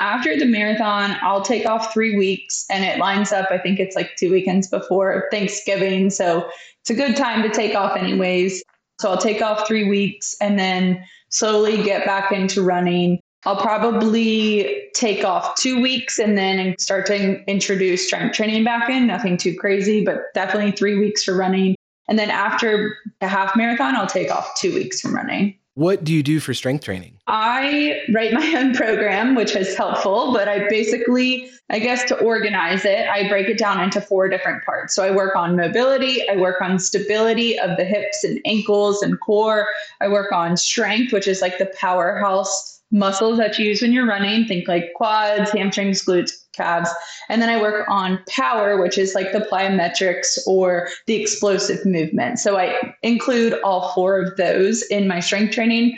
After 0.00 0.34
the 0.34 0.46
marathon, 0.46 1.16
I'll 1.20 1.42
take 1.42 1.66
off 1.66 1.92
three 1.92 2.16
weeks 2.16 2.64
and 2.70 2.84
it 2.84 2.98
lines 2.98 3.32
up. 3.32 3.48
I 3.50 3.58
think 3.58 3.78
it's 3.78 3.94
like 3.94 4.16
two 4.16 4.32
weekends 4.32 4.66
before 4.66 5.28
Thanksgiving. 5.30 6.08
So 6.08 6.48
it's 6.80 6.88
a 6.90 6.94
good 6.94 7.16
time 7.16 7.42
to 7.42 7.50
take 7.50 7.74
off, 7.74 7.96
anyways. 7.96 8.62
So 8.98 9.10
I'll 9.10 9.18
take 9.18 9.42
off 9.42 9.68
three 9.68 9.88
weeks 9.88 10.34
and 10.40 10.58
then 10.58 11.04
slowly 11.28 11.82
get 11.82 12.06
back 12.06 12.32
into 12.32 12.62
running. 12.62 13.20
I'll 13.44 13.60
probably 13.60 14.88
take 14.94 15.22
off 15.22 15.54
two 15.56 15.80
weeks 15.82 16.18
and 16.18 16.36
then 16.36 16.74
start 16.78 17.04
to 17.06 17.44
introduce 17.44 18.06
strength 18.06 18.34
training 18.34 18.64
back 18.64 18.88
in. 18.88 19.06
Nothing 19.06 19.36
too 19.36 19.54
crazy, 19.54 20.02
but 20.02 20.32
definitely 20.34 20.72
three 20.72 20.98
weeks 20.98 21.24
for 21.24 21.36
running. 21.36 21.74
And 22.08 22.18
then 22.18 22.30
after 22.30 22.96
the 23.20 23.28
half 23.28 23.54
marathon, 23.54 23.96
I'll 23.96 24.06
take 24.06 24.30
off 24.30 24.50
two 24.58 24.74
weeks 24.74 25.00
from 25.00 25.14
running. 25.14 25.59
What 25.74 26.02
do 26.02 26.12
you 26.12 26.22
do 26.22 26.40
for 26.40 26.52
strength 26.52 26.84
training? 26.84 27.18
I 27.28 28.00
write 28.12 28.32
my 28.32 28.54
own 28.56 28.74
program, 28.74 29.34
which 29.34 29.54
is 29.54 29.76
helpful, 29.76 30.32
but 30.32 30.48
I 30.48 30.68
basically, 30.68 31.50
I 31.70 31.78
guess 31.78 32.04
to 32.04 32.18
organize 32.18 32.84
it, 32.84 33.08
I 33.08 33.28
break 33.28 33.48
it 33.48 33.56
down 33.56 33.80
into 33.80 34.00
four 34.00 34.28
different 34.28 34.64
parts. 34.64 34.94
So 34.94 35.04
I 35.04 35.12
work 35.12 35.36
on 35.36 35.56
mobility, 35.56 36.28
I 36.28 36.36
work 36.36 36.60
on 36.60 36.80
stability 36.80 37.58
of 37.58 37.76
the 37.76 37.84
hips 37.84 38.24
and 38.24 38.40
ankles 38.44 39.00
and 39.00 39.20
core, 39.20 39.68
I 40.00 40.08
work 40.08 40.32
on 40.32 40.56
strength, 40.56 41.12
which 41.12 41.28
is 41.28 41.40
like 41.40 41.58
the 41.58 41.72
powerhouse 41.78 42.79
muscles 42.90 43.38
that 43.38 43.58
you 43.58 43.66
use 43.66 43.82
when 43.82 43.92
you're 43.92 44.06
running. 44.06 44.46
Think 44.46 44.68
like 44.68 44.92
quads, 44.94 45.50
hamstrings, 45.50 46.04
glutes, 46.04 46.32
calves. 46.52 46.90
And 47.28 47.40
then 47.40 47.48
I 47.48 47.60
work 47.60 47.86
on 47.88 48.18
power, 48.28 48.80
which 48.80 48.98
is 48.98 49.14
like 49.14 49.32
the 49.32 49.40
plyometrics 49.40 50.38
or 50.46 50.88
the 51.06 51.14
explosive 51.14 51.84
movement. 51.86 52.38
So 52.38 52.58
I 52.58 52.94
include 53.02 53.54
all 53.62 53.92
four 53.92 54.20
of 54.20 54.36
those 54.36 54.82
in 54.82 55.06
my 55.06 55.20
strength 55.20 55.54
training. 55.54 55.96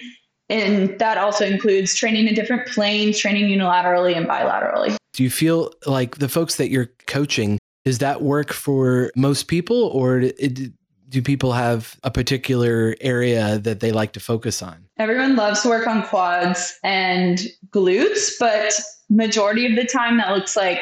And 0.48 0.98
that 0.98 1.16
also 1.16 1.46
includes 1.46 1.94
training 1.94 2.28
in 2.28 2.34
different 2.34 2.66
planes, 2.68 3.18
training 3.18 3.46
unilaterally 3.46 4.16
and 4.16 4.26
bilaterally. 4.26 4.96
Do 5.14 5.22
you 5.22 5.30
feel 5.30 5.72
like 5.86 6.18
the 6.18 6.28
folks 6.28 6.56
that 6.56 6.68
you're 6.68 6.90
coaching, 7.06 7.58
does 7.84 7.98
that 7.98 8.22
work 8.22 8.52
for 8.52 9.10
most 9.16 9.44
people 9.48 9.84
or 9.88 10.20
do 10.20 11.22
people 11.22 11.52
have 11.52 11.98
a 12.04 12.10
particular 12.10 12.96
area 13.00 13.58
that 13.58 13.80
they 13.80 13.92
like 13.92 14.12
to 14.12 14.20
focus 14.20 14.62
on? 14.62 14.86
Everyone 15.02 15.34
loves 15.34 15.62
to 15.62 15.68
work 15.68 15.88
on 15.88 16.04
quads 16.04 16.78
and 16.84 17.48
glutes, 17.70 18.30
but 18.38 18.72
majority 19.10 19.66
of 19.66 19.74
the 19.74 19.84
time 19.84 20.16
that 20.18 20.30
looks 20.30 20.54
like 20.54 20.78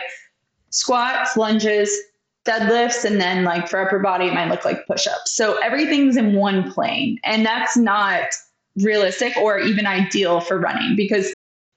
squats, 0.68 1.38
lunges, 1.38 1.90
deadlifts, 2.44 3.02
and 3.02 3.18
then 3.18 3.44
like 3.44 3.66
for 3.66 3.80
upper 3.80 3.98
body, 3.98 4.26
it 4.26 4.34
might 4.34 4.50
look 4.50 4.62
like 4.62 4.86
push-ups. 4.86 5.34
So 5.34 5.56
everything's 5.60 6.18
in 6.18 6.34
one 6.34 6.70
plane. 6.70 7.18
And 7.24 7.46
that's 7.46 7.78
not 7.78 8.26
realistic 8.76 9.34
or 9.38 9.58
even 9.58 9.86
ideal 9.86 10.42
for 10.42 10.58
running 10.58 10.96
because 10.96 11.32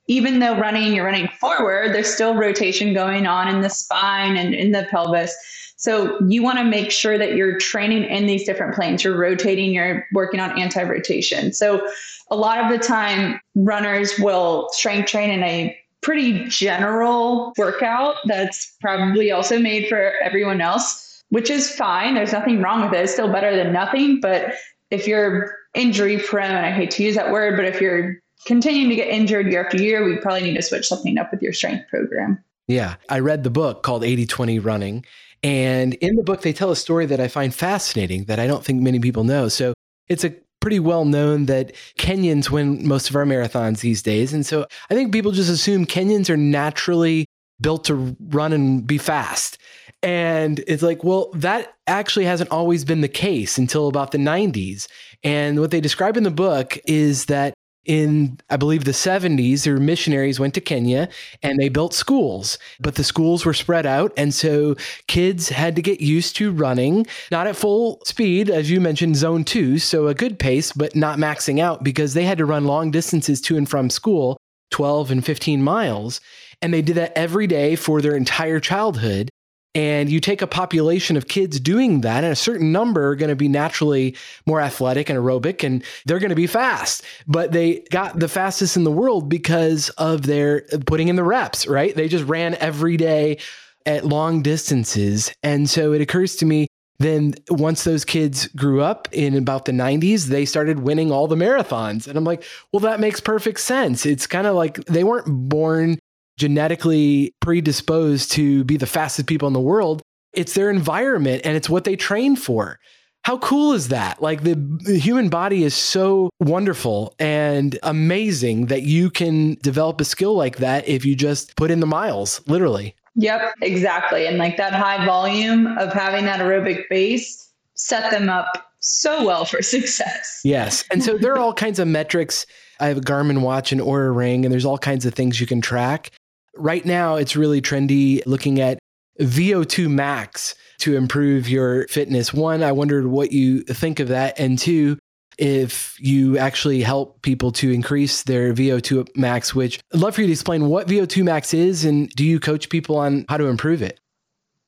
even 0.08 0.40
though 0.40 0.58
running, 0.58 0.94
you're 0.94 1.06
running 1.06 1.30
forward, 1.40 1.94
there's 1.94 2.14
still 2.14 2.36
rotation 2.36 2.94
going 2.94 3.26
on 3.26 3.48
in 3.48 3.62
the 3.62 3.70
spine 3.70 4.36
and 4.36 4.54
in 4.54 4.72
the 4.72 4.86
pelvis. 4.92 5.34
So 5.78 6.20
you 6.28 6.44
want 6.44 6.60
to 6.60 6.64
make 6.64 6.92
sure 6.92 7.18
that 7.18 7.36
you're 7.36 7.58
training 7.58 8.06
in 8.06 8.26
these 8.26 8.46
different 8.46 8.76
planes. 8.76 9.04
You're 9.04 9.18
rotating, 9.18 9.74
you're 9.74 10.06
working 10.14 10.40
on 10.40 10.58
anti 10.60 10.84
rotation. 10.84 11.52
So 11.52 11.86
a 12.30 12.36
lot 12.36 12.60
of 12.60 12.72
the 12.72 12.86
time, 12.86 13.40
runners 13.56 14.18
will 14.20 14.70
strength 14.72 15.10
train 15.10 15.30
in 15.30 15.44
a 15.44 15.78
pretty 16.02 16.46
general 16.46 17.54
workout 17.58 18.16
that's 18.26 18.76
probably 18.82 19.32
also 19.32 19.60
made 19.60 19.88
for 19.88 20.14
everyone 20.22 20.62
else, 20.62 21.24
which 21.30 21.50
is 21.50 21.74
fine. 21.74 22.14
There's 22.14 22.34
nothing 22.34 22.62
wrong 22.62 22.84
with 22.84 22.94
it. 22.94 23.04
It's 23.04 23.14
still 23.14 23.32
better 23.32 23.56
than 23.56 23.74
nothing. 23.74 24.20
But 24.22 24.54
if 24.92 25.08
you're 25.08 25.56
injury 25.74 26.20
prone, 26.20 26.52
I 26.52 26.72
hate 26.72 26.92
to 26.92 27.04
use 27.04 27.16
that 27.16 27.32
word, 27.32 27.56
but 27.56 27.66
if 27.66 27.82
you're 27.82 28.20
continuing 28.46 28.90
to 28.90 28.96
get 28.96 29.08
injured 29.08 29.52
year 29.52 29.64
after 29.66 29.78
year, 29.78 30.04
we 30.04 30.18
probably 30.18 30.44
need 30.44 30.56
to 30.56 30.62
switch 30.62 30.88
something 30.88 31.18
up 31.18 31.32
with 31.32 31.42
your 31.42 31.54
strength 31.54 31.88
program. 31.90 32.44
Yeah. 32.68 32.96
I 33.10 33.20
read 33.20 33.44
the 33.44 33.50
book 33.50 33.84
called 33.84 34.04
80 34.04 34.26
20 34.26 34.60
Running. 34.60 35.06
And 35.44 35.94
in 35.96 36.16
the 36.16 36.24
book, 36.24 36.42
they 36.42 36.54
tell 36.54 36.72
a 36.72 36.76
story 36.76 37.06
that 37.08 37.20
I 37.20 37.28
find 37.28 37.54
fascinating 37.54 38.26
that 38.26 38.40
I 38.40 38.48
don't 38.48 38.64
think 38.64 38.82
many 38.82 39.00
people 39.00 39.26
know. 39.26 39.50
So 39.50 39.74
it's 40.08 40.24
a 40.24 40.34
pretty 40.62 40.80
well 40.80 41.04
known 41.04 41.48
that 41.48 41.74
Kenyans 42.00 42.50
win 42.50 42.88
most 42.88 43.10
of 43.10 43.16
our 43.18 43.26
marathons 43.26 43.82
these 43.82 44.02
days. 44.02 44.32
And 44.32 44.46
so 44.46 44.66
I 44.90 44.94
think 44.94 45.12
people 45.12 45.34
just 45.34 45.50
assume 45.50 45.86
Kenyans 45.86 46.30
are 46.30 46.38
naturally 46.38 47.26
built 47.60 47.84
to 47.86 48.16
run 48.30 48.54
and 48.54 48.88
be 48.88 48.98
fast. 48.98 49.58
And 50.02 50.64
it's 50.68 50.84
like, 50.84 51.04
well, 51.04 51.32
that 51.34 51.74
actually 51.88 52.26
hasn't 52.26 52.52
always 52.52 52.86
been 52.86 53.02
the 53.02 53.10
case 53.10 53.58
until 53.58 53.90
about 53.90 54.12
the 54.12 54.18
90s. 54.18 54.88
And 55.24 55.60
what 55.60 55.72
they 55.72 55.82
describe 55.82 56.16
in 56.16 56.24
the 56.24 56.32
book 56.32 56.78
is 56.86 57.26
that 57.26 57.54
in 57.86 58.40
I 58.50 58.58
believe 58.58 58.86
the 58.86 58.92
70s, 58.92 59.64
their 59.64 59.78
missionaries 59.78 60.40
went 60.40 60.54
to 60.54 60.62
Kenya 60.62 61.10
and 61.42 61.60
they 61.60 61.70
built 61.70 61.94
schools, 61.94 62.58
but 62.80 62.96
the 62.96 63.04
schools 63.04 63.46
were 63.46 63.54
spread 63.54 63.86
out. 63.86 64.14
And 64.18 64.34
so 64.34 64.76
kids 65.08 65.50
had 65.50 65.76
to 65.76 65.82
get 65.82 66.02
used 66.02 66.36
to 66.38 66.52
running, 66.52 67.06
not 67.32 67.48
at 67.48 67.56
full 67.56 68.02
speed, 68.06 68.50
as 68.50 68.72
you 68.72 68.80
mentioned, 68.80 69.18
zone 69.18 69.44
two. 69.44 69.80
So 69.80 70.08
a 70.08 70.14
good 70.14 70.40
pace, 70.40 70.72
but 70.72 70.96
not 70.96 71.18
maxing 71.18 71.60
out 71.60 71.84
because 71.84 72.14
they 72.14 72.26
had 72.26 72.38
to 72.38 72.46
run 72.46 72.66
long 72.66 72.92
distances 72.92 73.42
to 73.42 73.58
and 73.58 73.70
from 73.70 73.90
school, 73.90 74.38
12 74.72 75.12
and 75.12 75.26
15 75.26 75.62
miles. 75.62 76.22
And 76.62 76.74
they 76.74 76.82
did 76.82 76.96
that 76.96 77.18
every 77.18 77.48
day 77.48 77.76
for 77.76 78.02
their 78.02 78.16
entire 78.16 78.60
childhood 78.60 79.30
and 79.76 80.10
you 80.10 80.20
take 80.20 80.42
a 80.42 80.48
population 80.48 81.18
of 81.18 81.28
kids 81.28 81.60
doing 81.60 82.02
that 82.02 82.24
and 82.24 82.32
a 82.32 82.36
certain 82.36 82.72
number 82.72 83.08
are 83.08 83.16
going 83.16 83.30
to 83.30 83.36
be 83.36 83.48
naturally 83.48 84.16
more 84.46 84.62
athletic 84.62 85.10
and 85.10 85.18
aerobic 85.18 85.64
and 85.64 85.84
they're 86.06 86.20
going 86.20 86.30
to 86.30 86.36
be 86.36 86.48
fast. 86.48 87.04
But 87.28 87.52
they 87.52 87.80
got 87.90 88.20
the 88.20 88.28
fastest 88.28 88.78
in 88.78 88.84
the 88.84 88.92
world 88.92 89.30
because 89.30 89.90
of 89.92 90.24
their 90.24 90.62
putting 90.86 91.08
in 91.08 91.16
the 91.16 91.24
reps 91.24 91.66
right? 91.68 91.96
They 91.96 92.08
just 92.08 92.26
ran 92.26 92.56
every 92.56 92.98
day 92.98 93.38
at 93.86 94.06
long 94.06 94.42
distances. 94.42 95.34
And 95.44 95.70
so 95.70 95.94
it 95.94 96.02
occurs 96.02 96.36
to 96.38 96.46
me 96.46 96.68
then 97.00 97.34
once 97.50 97.84
those 97.84 98.06
kids 98.06 98.48
grew 98.50 98.82
up 98.82 99.08
in 99.12 99.36
about 99.36 99.66
the 99.66 99.72
90s 99.72 100.28
they 100.28 100.46
started 100.46 100.80
winning 100.80 101.12
all 101.12 101.28
the 101.28 101.36
marathons. 101.36 102.08
And 102.08 102.18
i'm 102.18 102.24
like 102.24 102.44
well 102.72 102.80
that 102.82 103.00
makes 103.00 103.20
perfect 103.20 103.60
sense. 103.60 104.06
It's 104.06 104.28
kind 104.28 104.46
of 104.46 104.56
like 104.56 104.86
they 104.86 105.04
weren't 105.04 105.50
born 105.50 105.98
genetically 106.38 107.34
predisposed 107.40 108.32
to 108.34 108.64
be 108.64 108.78
the 108.78 108.88
fastest 108.88 109.28
people 109.28 109.48
in 109.48 109.54
the 109.54 109.60
world. 109.60 110.02
It's 110.34 110.54
their 110.54 110.70
environment 110.70 111.42
and 111.46 111.56
it's 111.56 111.70
what 111.70 111.84
they 111.84 111.96
train 111.96 112.36
for. 112.36 112.80
How 113.24 113.38
cool 113.38 113.72
is 113.72 113.88
that? 113.88 114.22
Like 114.22 114.44
the, 114.44 114.56
the, 114.56 114.98
human 114.98 115.30
body 115.30 115.64
is 115.64 115.74
so 115.74 116.30
wonderful 116.42 117.16
and 117.20 117.80
amazing 117.84 118.66
that 118.66 118.82
you 118.82 119.10
can 119.10 119.56
develop 119.62 120.02
a 120.02 120.06
skill 120.06 120.36
like 120.36 120.58
that 120.58 120.88
if 120.90 121.06
you 121.06 121.16
just 121.16 121.56
put 121.56 121.72
in 121.72 121.80
the 121.80 121.86
miles, 121.86 122.42
literally. 122.48 122.96
Yep, 123.16 123.56
exactly. 123.62 124.28
And 124.28 124.38
like 124.38 124.58
that 124.58 124.74
high 124.74 125.06
volume 125.06 125.68
of 125.78 125.94
having 125.94 126.26
that 126.26 126.42
aerobic 126.42 126.90
base 126.90 127.52
set 127.76 128.12
them 128.12 128.30
up 128.30 128.72
so 128.80 129.26
well 129.26 129.46
for 129.46 129.62
success. 129.62 130.42
Yes. 130.44 130.84
And 130.92 131.02
so 131.02 131.18
there 131.18 131.34
are 131.34 131.40
all 131.40 131.54
kinds 131.66 131.80
of 131.80 131.88
metrics. 131.88 132.46
I 132.80 132.88
have 132.88 132.98
a 132.98 133.02
Garmin 133.02 133.42
watch 133.42 133.72
and 133.72 133.80
Oura 133.80 134.14
ring, 134.14 134.46
and 134.46 134.52
there's 134.52 134.66
all 134.66 134.78
kinds 134.78 135.06
of 135.06 135.14
things 135.14 135.40
you 135.40 135.48
can 135.48 135.62
track. 135.62 136.12
Right 136.56 136.86
now, 136.86 137.16
it's 137.16 137.36
really 137.36 137.62
trendy 137.62 138.22
looking 138.26 138.60
at 138.60 138.80
VO2 139.20 139.90
max 139.90 140.56
to 140.80 140.96
improve 140.96 141.48
your 141.48 141.88
fitness. 141.88 142.34
One, 142.34 142.64
I 142.64 142.72
wondered 142.72 143.08
what 143.08 143.32
you 143.32 143.62
think 143.62 144.00
of 144.00 144.10
that. 144.10 144.40
And 144.40 144.58
two, 144.58 144.98
if 145.38 145.96
you 146.00 146.38
actually 146.38 146.82
help 146.82 147.22
people 147.22 147.52
to 147.54 147.72
increase 147.72 148.24
their 148.24 148.54
VO2 148.54 149.16
max, 149.16 149.56
which 149.56 149.80
I'd 149.94 150.00
love 150.00 150.16
for 150.16 150.22
you 150.22 150.28
to 150.28 150.34
explain 150.34 150.68
what 150.68 150.88
VO2 150.88 151.24
max 151.24 151.54
is 151.54 151.86
and 151.86 152.10
do 152.10 152.26
you 152.26 152.40
coach 152.40 152.70
people 152.70 152.98
on 152.98 153.26
how 153.30 153.38
to 153.38 153.46
improve 153.46 153.82
it? 153.82 154.00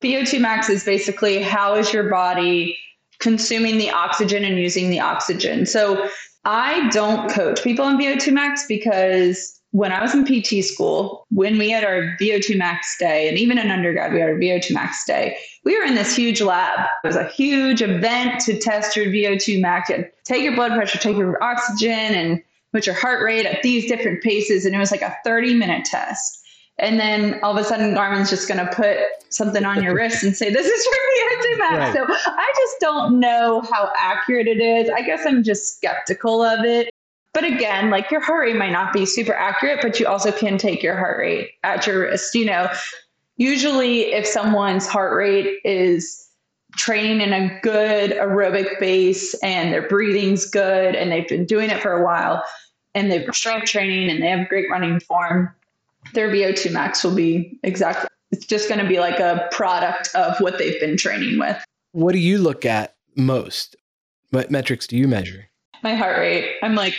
VO2 0.02 0.39
max 0.41 0.69
is 0.69 0.84
basically 0.84 1.41
how 1.41 1.76
is 1.76 1.93
your 1.93 2.10
body 2.10 2.78
consuming 3.19 3.78
the 3.78 3.89
oxygen 3.89 4.43
and 4.43 4.58
using 4.58 4.89
the 4.89 5.00
oxygen. 5.00 5.65
So 5.65 6.08
I 6.43 6.89
don't 6.89 7.30
coach 7.30 7.63
people 7.63 7.86
on 7.86 8.00
VO2 8.00 8.34
max 8.34 8.65
because 8.67 9.55
when 9.76 9.92
I 9.92 10.02
was 10.02 10.16
in 10.16 10.24
PT 10.24 10.64
school, 10.64 11.28
when 11.32 11.58
we 11.58 11.70
had 11.70 11.84
our 11.84 12.16
VO2 12.22 12.58
max 12.58 12.96
day, 12.98 13.28
and 13.28 13.38
even 13.38 13.58
in 13.58 13.70
undergrad, 13.70 14.14
we 14.14 14.22
had 14.22 14.30
our 14.30 14.36
VO2 14.36 14.74
max 14.74 15.04
day, 15.04 15.36
we 15.66 15.78
were 15.78 15.84
in 15.84 15.96
this 15.96 16.16
huge 16.16 16.40
lab. 16.40 16.88
It 17.04 17.08
was 17.08 17.18
a 17.18 17.28
huge 17.28 17.82
event 17.82 18.40
to 18.46 18.58
test 18.58 18.96
your 18.96 19.08
VO2 19.08 19.60
max 19.60 19.90
and 19.90 20.10
take 20.24 20.44
your 20.44 20.56
blood 20.56 20.72
pressure, 20.76 20.98
take 20.98 21.18
your 21.18 21.44
oxygen, 21.44 21.92
and 21.92 22.42
put 22.72 22.86
your 22.86 22.96
heart 22.96 23.22
rate 23.22 23.46
at 23.46 23.64
these 23.64 23.86
different 23.90 24.24
paces. 24.24 24.64
And 24.66 24.74
it 24.74 24.80
was 24.80 24.92
like 24.92 25.02
a 25.02 25.14
30 25.26 25.56
minute 25.56 25.84
test. 25.84 26.42
And 26.80 26.98
then 26.98 27.38
all 27.44 27.52
of 27.52 27.58
a 27.58 27.68
sudden, 27.68 27.94
Garmin's 27.96 28.30
just 28.30 28.48
going 28.48 28.66
to 28.66 28.74
put 28.74 28.98
something 29.28 29.66
on 29.66 29.84
your 29.84 29.94
wrist 29.98 30.24
and 30.24 30.34
say, 30.34 30.54
This 30.54 30.68
is 30.68 30.86
your 30.86 30.96
VO2 30.96 31.58
max. 31.58 32.00
Right. 32.00 32.08
So 32.08 32.32
I 32.32 32.54
just 32.56 32.76
don't 32.80 33.20
know 33.20 33.62
how 33.70 33.92
accurate 34.00 34.48
it 34.48 34.62
is. 34.62 34.90
I 34.90 35.02
guess 35.02 35.26
I'm 35.26 35.44
just 35.44 35.76
skeptical 35.76 36.42
of 36.42 36.64
it. 36.64 36.95
But 37.36 37.43
again, 37.43 37.89
like 37.89 38.10
your 38.12 38.21
heart 38.21 38.48
rate 38.48 38.56
might 38.56 38.71
not 38.71 38.93
be 38.93 39.06
super 39.06 39.34
accurate, 39.34 39.80
but 39.82 40.00
you 40.00 40.08
also 40.08 40.32
can 40.32 40.58
take 40.58 40.82
your 40.82 40.95
heart 40.95 41.19
rate 41.19 41.52
at 41.65 41.86
your 41.86 42.04
wrist. 42.04 42.34
You 42.34 42.45
know, 42.45 42.71
usually 43.36 44.13
if 44.13 44.26
someone's 44.26 44.88
heart 44.88 45.13
rate 45.13 45.60
is 45.65 46.30
training 46.78 47.19
in 47.19 47.34
a 47.34 47.60
good 47.60 48.12
aerobic 48.12 48.80
base 48.80 49.34
and 49.43 49.74
their 49.74 49.86
breathing's 49.86 50.50
good 50.50 50.95
and 50.95 51.12
they've 51.12 51.28
been 51.28 51.45
doing 51.45 51.69
it 51.69 51.82
for 51.82 51.91
a 51.91 52.06
while 52.06 52.41
and 52.93 53.12
they've 53.12 53.28
strength 53.36 53.65
training 53.65 54.10
and 54.10 54.24
they 54.24 54.30
have 54.30 54.48
great 54.48 54.69
running 54.71 55.02
form, 55.02 55.54
their 56.13 56.30
VO2 56.30 56.71
max 56.71 57.04
will 57.04 57.15
be 57.15 57.60
exactly, 57.63 58.08
it's 58.32 58.45
just 58.45 58.69
going 58.69 58.80
to 58.80 58.88
be 58.88 59.02
like 59.02 59.19
a 59.19 59.45
product 59.52 60.08
of 60.15 60.39
what 60.39 60.58
they've 60.58 60.80
been 60.80 60.95
training 60.95 61.38
with. 61.38 61.62
What 61.91 62.13
do 62.13 62.19
you 62.19 62.38
look 62.38 62.65
at 62.65 62.95
most? 63.17 63.76
What 64.30 64.52
metrics 64.52 64.88
do 64.88 64.95
you 64.95 65.10
measure? 65.10 65.50
My 65.86 65.95
heart 65.95 66.17
rate. 66.17 66.56
I'm 66.63 66.76
like 66.76 66.95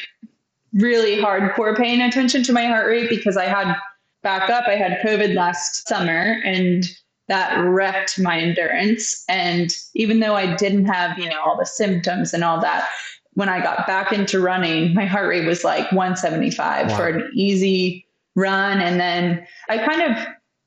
really 0.72 1.16
hardcore 1.16 1.76
paying 1.76 2.00
attention 2.00 2.42
to 2.44 2.52
my 2.52 2.66
heart 2.66 2.86
rate 2.86 3.10
because 3.10 3.36
I 3.36 3.46
had 3.46 3.76
back 4.22 4.48
up. 4.48 4.64
I 4.68 4.76
had 4.76 5.00
COVID 5.04 5.34
last 5.34 5.86
summer 5.88 6.40
and 6.44 6.84
that 7.28 7.58
wrecked 7.58 8.20
my 8.20 8.38
endurance. 8.38 9.24
And 9.28 9.76
even 9.94 10.20
though 10.20 10.36
I 10.36 10.54
didn't 10.54 10.86
have, 10.86 11.18
you 11.18 11.28
know, 11.28 11.40
all 11.44 11.58
the 11.58 11.66
symptoms 11.66 12.32
and 12.32 12.44
all 12.44 12.60
that, 12.60 12.88
when 13.34 13.48
I 13.48 13.60
got 13.60 13.88
back 13.88 14.12
into 14.12 14.40
running, 14.40 14.94
my 14.94 15.04
heart 15.04 15.28
rate 15.28 15.46
was 15.46 15.64
like 15.64 15.90
175 15.90 16.88
wow. 16.88 16.96
for 16.96 17.08
an 17.08 17.28
easy 17.34 18.06
run. 18.36 18.80
And 18.80 19.00
then 19.00 19.44
I 19.68 19.78
kind 19.78 20.02
of 20.02 20.16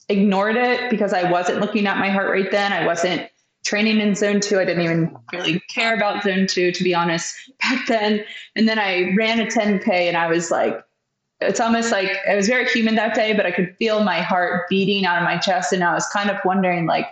ignored 0.10 0.58
it 0.58 0.90
because 0.90 1.14
I 1.14 1.32
wasn't 1.32 1.62
looking 1.62 1.88
at 1.88 1.98
my 1.98 2.10
heart 2.10 2.30
rate 2.30 2.52
then. 2.52 2.74
I 2.74 2.86
wasn't 2.86 3.30
training 3.66 4.00
in 4.00 4.16
zone 4.16 4.40
two. 4.40 4.60
I 4.60 4.66
didn't 4.66 4.84
even 4.84 5.16
really 5.34 5.62
care 5.74 5.96
about 5.96 6.24
zone 6.24 6.48
two, 6.48 6.72
to 6.72 6.84
be 6.84 6.94
honest, 6.94 7.36
back 7.62 7.88
then. 7.88 8.24
And 8.56 8.68
then 8.68 8.80
I 8.80 9.14
ran 9.16 9.40
a 9.40 9.46
10K 9.46 9.88
and 9.88 10.18
I 10.18 10.28
was 10.28 10.52
like, 10.52 10.84
it's 11.42 11.60
almost 11.60 11.92
like 11.92 12.10
I 12.30 12.36
was 12.36 12.48
very 12.48 12.66
human 12.66 12.96
that 12.96 13.16
day, 13.16 13.34
but 13.34 13.46
I 13.46 13.52
could 13.52 13.76
feel 13.78 14.04
my 14.04 14.22
heart 14.22 14.68
beating 14.70 15.06
out 15.06 15.18
of 15.18 15.24
my 15.24 15.38
chest. 15.38 15.72
And 15.72 15.84
I 15.84 15.94
was 15.94 16.06
kind 16.08 16.30
of 16.30 16.38
wondering, 16.44 16.86
like, 16.86 17.08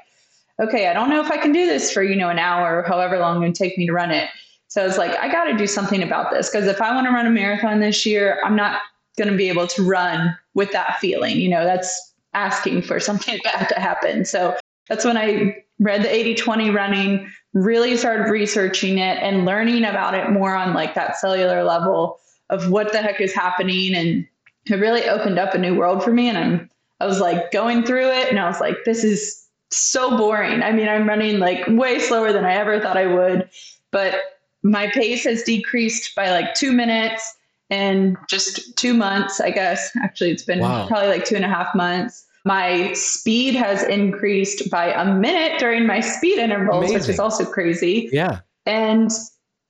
okay, 0.60 0.88
I 0.88 0.94
don't 0.94 1.10
know 1.10 1.22
if 1.22 1.32
I 1.32 1.38
can 1.38 1.52
do 1.52 1.66
this 1.66 1.92
for, 1.92 2.04
you 2.04 2.16
know, 2.16 2.30
an 2.30 2.40
hour 2.40 2.80
or 2.80 2.84
however 2.84 3.18
long 3.20 3.38
it 3.38 3.40
would 3.40 3.56
take 3.56 3.78
me 3.78 3.86
to 3.86 3.94
run 3.94 4.12
it. 4.12 4.30
So 4.68 4.84
I 4.84 4.86
was 4.86 4.98
like, 4.98 5.18
I 5.20 5.32
got 5.32 5.46
to 5.46 5.56
do 5.56 5.66
something 5.66 6.04
about 6.04 6.32
this 6.32 6.50
because 6.50 6.68
if 6.68 6.82
I 6.82 6.94
want 6.94 7.08
to 7.08 7.14
run 7.14 7.26
a 7.26 7.30
marathon 7.30 7.80
this 7.80 8.06
year, 8.06 8.42
I'm 8.44 8.56
not 8.56 8.82
going 9.18 9.30
to 9.30 9.38
be 9.38 9.48
able 9.48 9.68
to 9.68 9.84
run 9.84 10.38
with 10.56 10.72
that 10.74 11.00
feeling. 11.00 11.38
You 11.40 11.50
know, 11.50 11.64
that's 11.64 12.14
asking 12.34 12.82
for 12.82 13.00
something 13.00 13.40
bad 13.44 13.70
to 13.70 13.80
happen. 13.80 14.26
So 14.26 14.58
that's 14.90 15.06
when 15.06 15.16
I 15.16 15.64
read 15.80 16.04
the 16.04 16.14
80 16.14 16.36
20 16.36 16.70
running, 16.72 17.32
really 17.54 17.98
started 17.98 18.30
researching 18.32 18.98
it 18.98 19.18
and 19.22 19.46
learning 19.46 19.84
about 19.86 20.14
it 20.14 20.32
more 20.32 20.56
on 20.56 20.74
like 20.74 20.96
that 20.96 21.18
cellular 21.18 21.64
level 21.64 22.20
of 22.50 22.70
what 22.70 22.92
the 22.92 23.02
heck 23.02 23.22
is 23.22 23.34
happening. 23.34 23.96
And 23.96 24.28
it 24.66 24.76
really 24.76 25.08
opened 25.08 25.40
up 25.40 25.54
a 25.54 25.58
new 25.58 25.76
world 25.76 26.04
for 26.04 26.12
me. 26.12 26.30
And 26.30 26.38
I'm, 26.38 26.70
I 27.00 27.06
was 27.06 27.20
like 27.20 27.52
going 27.52 27.84
through 27.84 28.10
it 28.10 28.30
and 28.30 28.40
I 28.40 28.48
was 28.48 28.60
like, 28.60 28.78
this 28.86 29.04
is 29.04 29.46
so 29.70 30.18
boring. 30.18 30.64
I 30.64 30.72
mean, 30.72 30.88
I'm 30.88 31.08
running 31.08 31.40
like 31.40 31.66
way 31.68 32.00
slower 32.00 32.32
than 32.32 32.46
I 32.46 32.54
ever 32.54 32.80
thought 32.80 32.98
I 32.98 33.08
would, 33.08 33.50
but 33.92 34.16
my 34.64 34.88
pace 34.88 35.24
has 35.26 35.44
decreased 35.44 36.16
by 36.16 36.32
like 36.32 36.54
two 36.54 36.72
minutes 36.72 37.36
in 37.70 38.18
just 38.30 38.76
two 38.78 38.94
months, 38.94 39.40
I 39.40 39.52
guess. 39.52 39.92
Actually, 40.02 40.32
it's 40.32 40.44
been 40.44 40.60
wow. 40.60 40.88
probably 40.88 41.10
like 41.10 41.26
two 41.26 41.36
and 41.36 41.46
a 41.46 41.50
half 41.50 41.74
months. 41.76 42.26
My 42.48 42.94
speed 42.94 43.56
has 43.56 43.84
increased 43.84 44.70
by 44.72 44.94
a 44.94 45.04
minute 45.14 45.60
during 45.60 45.86
my 45.86 46.00
speed 46.00 46.40
intervals, 46.40 46.86
Amazing. 46.86 47.00
which 47.00 47.10
is 47.10 47.20
also 47.20 47.44
crazy. 47.44 48.10
Yeah. 48.14 48.40
And 48.66 49.12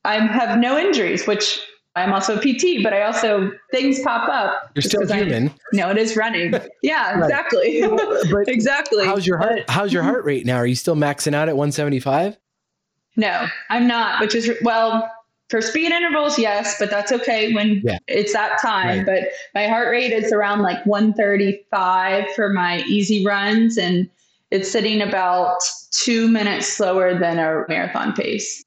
I 0.06 0.20
have 0.20 0.60
no 0.60 0.78
injuries, 0.78 1.26
which 1.26 1.60
I'm 1.96 2.13
also 2.13 2.38
a 2.38 2.40
PT, 2.40 2.84
but 2.84 2.94
I 2.94 3.02
also 3.02 3.52
things 3.72 4.00
pop 4.02 4.30
up. 4.30 4.70
You're 4.76 4.84
still 4.84 5.08
human. 5.08 5.52
No, 5.74 5.90
it 5.90 5.98
is 5.98 6.16
running. 6.16 6.54
Yeah, 6.84 7.20
exactly. 7.20 7.82
but 8.32 8.48
exactly. 8.48 9.04
How's 9.06 9.26
your 9.26 9.40
heart? 9.40 9.63
But, 9.66 9.74
how's 9.74 9.92
your 9.92 10.04
heart 10.04 10.24
rate 10.24 10.46
now? 10.46 10.58
Are 10.58 10.68
you 10.68 10.76
still 10.76 10.96
maxing 10.96 11.34
out 11.34 11.50
at 11.50 11.58
175? 11.58 12.38
No, 13.16 13.48
I'm 13.72 13.88
not. 13.88 14.22
Which 14.22 14.36
is 14.36 14.52
well, 14.62 15.12
for 15.50 15.62
speed 15.62 15.92
intervals, 15.92 16.38
yes, 16.38 16.76
but 16.78 16.90
that's 16.90 17.12
okay 17.12 17.54
when 17.54 17.82
yeah. 17.84 18.00
it's 18.08 18.34
that 18.34 18.60
time. 18.62 19.00
Right. 19.00 19.06
But 19.06 19.24
my 19.56 19.68
heart 19.68 19.90
rate 19.90 20.12
is 20.12 20.32
around 20.32 20.62
like 20.62 20.86
135 20.86 22.26
for 22.36 22.50
my 22.50 22.82
easy 22.82 23.26
runs, 23.26 23.78
and 23.78 24.10
it's 24.52 24.70
sitting 24.70 25.02
about 25.02 25.60
two 25.92 26.28
minutes 26.28 26.68
slower 26.68 27.18
than 27.18 27.40
a 27.40 27.64
marathon 27.70 28.14
pace. 28.14 28.64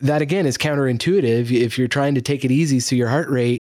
That 0.00 0.22
again 0.22 0.46
is 0.46 0.56
counterintuitive. 0.56 1.50
If 1.50 1.78
you're 1.78 1.88
trying 1.88 2.14
to 2.14 2.22
take 2.22 2.44
it 2.44 2.50
easy 2.50 2.80
so 2.80 2.94
your 2.94 3.08
heart 3.08 3.28
rate 3.28 3.60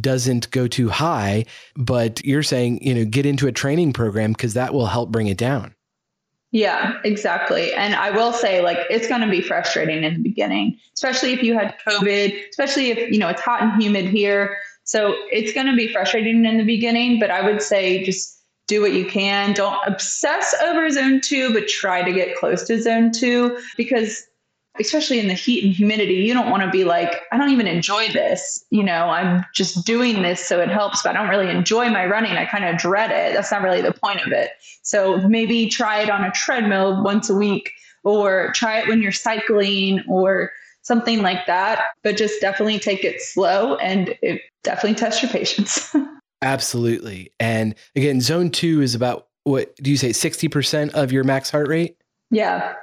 doesn't 0.00 0.50
go 0.50 0.66
too 0.66 0.88
high, 0.88 1.44
but 1.76 2.24
you're 2.24 2.42
saying, 2.42 2.82
you 2.82 2.94
know, 2.94 3.04
get 3.04 3.24
into 3.24 3.46
a 3.46 3.52
training 3.52 3.92
program 3.92 4.32
because 4.32 4.54
that 4.54 4.74
will 4.74 4.86
help 4.86 5.10
bring 5.10 5.28
it 5.28 5.38
down. 5.38 5.75
Yeah, 6.52 6.94
exactly. 7.04 7.72
And 7.74 7.94
I 7.94 8.10
will 8.10 8.32
say, 8.32 8.62
like, 8.62 8.78
it's 8.88 9.08
going 9.08 9.20
to 9.20 9.28
be 9.28 9.40
frustrating 9.40 10.04
in 10.04 10.14
the 10.14 10.22
beginning, 10.22 10.78
especially 10.94 11.32
if 11.32 11.42
you 11.42 11.54
had 11.54 11.74
COVID, 11.86 12.48
especially 12.50 12.90
if, 12.90 13.12
you 13.12 13.18
know, 13.18 13.28
it's 13.28 13.42
hot 13.42 13.62
and 13.62 13.82
humid 13.82 14.06
here. 14.06 14.56
So 14.84 15.14
it's 15.32 15.52
going 15.52 15.66
to 15.66 15.76
be 15.76 15.92
frustrating 15.92 16.44
in 16.44 16.58
the 16.58 16.64
beginning, 16.64 17.18
but 17.18 17.30
I 17.30 17.44
would 17.44 17.60
say 17.60 18.04
just 18.04 18.40
do 18.68 18.80
what 18.80 18.92
you 18.92 19.06
can. 19.06 19.52
Don't 19.52 19.78
obsess 19.86 20.54
over 20.62 20.88
zone 20.90 21.20
two, 21.20 21.52
but 21.52 21.68
try 21.68 22.02
to 22.02 22.12
get 22.12 22.36
close 22.36 22.64
to 22.64 22.80
zone 22.80 23.10
two 23.12 23.58
because 23.76 24.22
especially 24.80 25.18
in 25.18 25.28
the 25.28 25.34
heat 25.34 25.64
and 25.64 25.72
humidity, 25.72 26.14
you 26.14 26.34
don't 26.34 26.50
want 26.50 26.62
to 26.62 26.70
be 26.70 26.84
like, 26.84 27.22
I 27.32 27.38
don't 27.38 27.50
even 27.50 27.66
enjoy 27.66 28.08
this. 28.12 28.64
You 28.70 28.82
know, 28.82 29.08
I'm 29.08 29.44
just 29.54 29.84
doing 29.86 30.22
this 30.22 30.44
so 30.44 30.60
it 30.60 30.68
helps, 30.68 31.02
but 31.02 31.16
I 31.16 31.20
don't 31.20 31.28
really 31.28 31.50
enjoy 31.50 31.88
my 31.88 32.06
running. 32.06 32.32
I 32.32 32.44
kind 32.44 32.64
of 32.64 32.76
dread 32.76 33.10
it. 33.10 33.34
That's 33.34 33.50
not 33.50 33.62
really 33.62 33.82
the 33.82 33.92
point 33.92 34.20
of 34.26 34.32
it. 34.32 34.50
So 34.82 35.18
maybe 35.28 35.68
try 35.68 36.00
it 36.00 36.10
on 36.10 36.24
a 36.24 36.30
treadmill 36.32 37.02
once 37.02 37.28
a 37.30 37.34
week 37.34 37.72
or 38.04 38.52
try 38.54 38.78
it 38.78 38.88
when 38.88 39.02
you're 39.02 39.12
cycling 39.12 40.02
or 40.08 40.50
something 40.82 41.22
like 41.22 41.46
that. 41.46 41.82
But 42.02 42.16
just 42.16 42.40
definitely 42.40 42.78
take 42.78 43.04
it 43.04 43.20
slow 43.20 43.76
and 43.76 44.16
it 44.22 44.42
definitely 44.62 44.94
test 44.94 45.22
your 45.22 45.30
patience. 45.30 45.94
Absolutely. 46.42 47.32
And 47.40 47.74
again, 47.94 48.20
zone 48.20 48.50
two 48.50 48.82
is 48.82 48.94
about 48.94 49.28
what 49.44 49.76
do 49.76 49.90
you 49.92 49.96
say, 49.96 50.10
60% 50.10 50.90
of 50.90 51.12
your 51.12 51.22
max 51.22 51.50
heart 51.50 51.68
rate? 51.68 51.96
Yeah. 52.30 52.74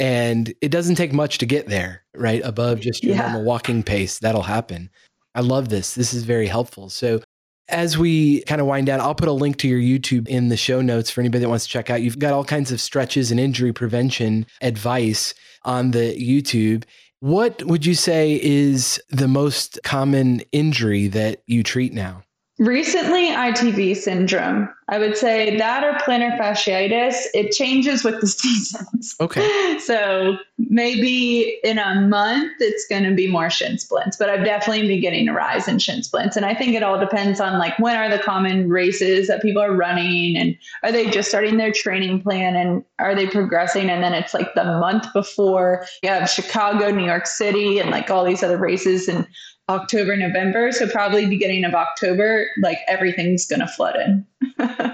And 0.00 0.52
it 0.62 0.70
doesn't 0.70 0.94
take 0.94 1.12
much 1.12 1.38
to 1.38 1.46
get 1.46 1.68
there, 1.68 2.02
right? 2.14 2.40
Above 2.42 2.80
just 2.80 3.04
your 3.04 3.14
yeah. 3.14 3.22
normal 3.22 3.44
walking 3.44 3.82
pace. 3.82 4.18
That'll 4.18 4.42
happen. 4.42 4.88
I 5.34 5.42
love 5.42 5.68
this. 5.68 5.94
This 5.94 6.14
is 6.14 6.24
very 6.24 6.46
helpful. 6.46 6.88
So, 6.88 7.20
as 7.68 7.96
we 7.96 8.40
kind 8.44 8.60
of 8.60 8.66
wind 8.66 8.86
down, 8.86 9.00
I'll 9.00 9.14
put 9.14 9.28
a 9.28 9.32
link 9.32 9.58
to 9.58 9.68
your 9.68 9.78
YouTube 9.78 10.26
in 10.26 10.48
the 10.48 10.56
show 10.56 10.80
notes 10.80 11.08
for 11.08 11.20
anybody 11.20 11.42
that 11.42 11.48
wants 11.48 11.66
to 11.66 11.70
check 11.70 11.88
out. 11.88 12.02
You've 12.02 12.18
got 12.18 12.32
all 12.32 12.44
kinds 12.44 12.72
of 12.72 12.80
stretches 12.80 13.30
and 13.30 13.38
injury 13.38 13.72
prevention 13.72 14.46
advice 14.60 15.34
on 15.64 15.92
the 15.92 16.16
YouTube. 16.16 16.84
What 17.20 17.62
would 17.64 17.86
you 17.86 17.94
say 17.94 18.40
is 18.42 19.00
the 19.10 19.28
most 19.28 19.78
common 19.84 20.40
injury 20.50 21.06
that 21.08 21.42
you 21.46 21.62
treat 21.62 21.92
now? 21.92 22.22
Recently, 22.60 23.30
ITB 23.30 23.96
syndrome. 23.96 24.68
I 24.90 24.98
would 24.98 25.16
say 25.16 25.56
that 25.56 25.82
or 25.82 25.94
plantar 25.94 26.38
fasciitis. 26.38 27.14
It 27.32 27.52
changes 27.52 28.04
with 28.04 28.20
the 28.20 28.26
seasons. 28.26 29.16
Okay. 29.18 29.78
So 29.78 30.36
maybe 30.58 31.58
in 31.64 31.78
a 31.78 32.02
month, 32.02 32.52
it's 32.60 32.86
going 32.86 33.04
to 33.04 33.14
be 33.14 33.26
more 33.26 33.48
shin 33.48 33.78
splints, 33.78 34.18
but 34.18 34.28
I've 34.28 34.44
definitely 34.44 34.86
been 34.86 35.00
getting 35.00 35.26
a 35.26 35.32
rise 35.32 35.68
in 35.68 35.78
shin 35.78 36.02
splints. 36.02 36.36
And 36.36 36.44
I 36.44 36.54
think 36.54 36.74
it 36.74 36.82
all 36.82 37.00
depends 37.00 37.40
on 37.40 37.58
like 37.58 37.78
when 37.78 37.96
are 37.96 38.10
the 38.10 38.22
common 38.22 38.68
races 38.68 39.28
that 39.28 39.40
people 39.40 39.62
are 39.62 39.72
running 39.72 40.36
and 40.36 40.54
are 40.82 40.92
they 40.92 41.08
just 41.08 41.30
starting 41.30 41.56
their 41.56 41.72
training 41.72 42.20
plan 42.20 42.56
and 42.56 42.84
are 42.98 43.14
they 43.14 43.26
progressing? 43.26 43.88
And 43.88 44.02
then 44.02 44.12
it's 44.12 44.34
like 44.34 44.52
the 44.54 44.64
month 44.64 45.06
before 45.14 45.86
you 46.02 46.10
have 46.10 46.28
Chicago, 46.28 46.90
New 46.90 47.06
York 47.06 47.26
City, 47.26 47.78
and 47.78 47.90
like 47.90 48.10
all 48.10 48.26
these 48.26 48.42
other 48.42 48.58
races. 48.58 49.08
And 49.08 49.26
October, 49.70 50.16
November. 50.16 50.72
So 50.72 50.88
probably 50.88 51.26
beginning 51.26 51.64
of 51.64 51.74
October, 51.74 52.48
like 52.60 52.78
everything's 52.88 53.46
going 53.46 53.60
to 53.60 53.68
flood 53.68 53.96
in. 53.96 54.26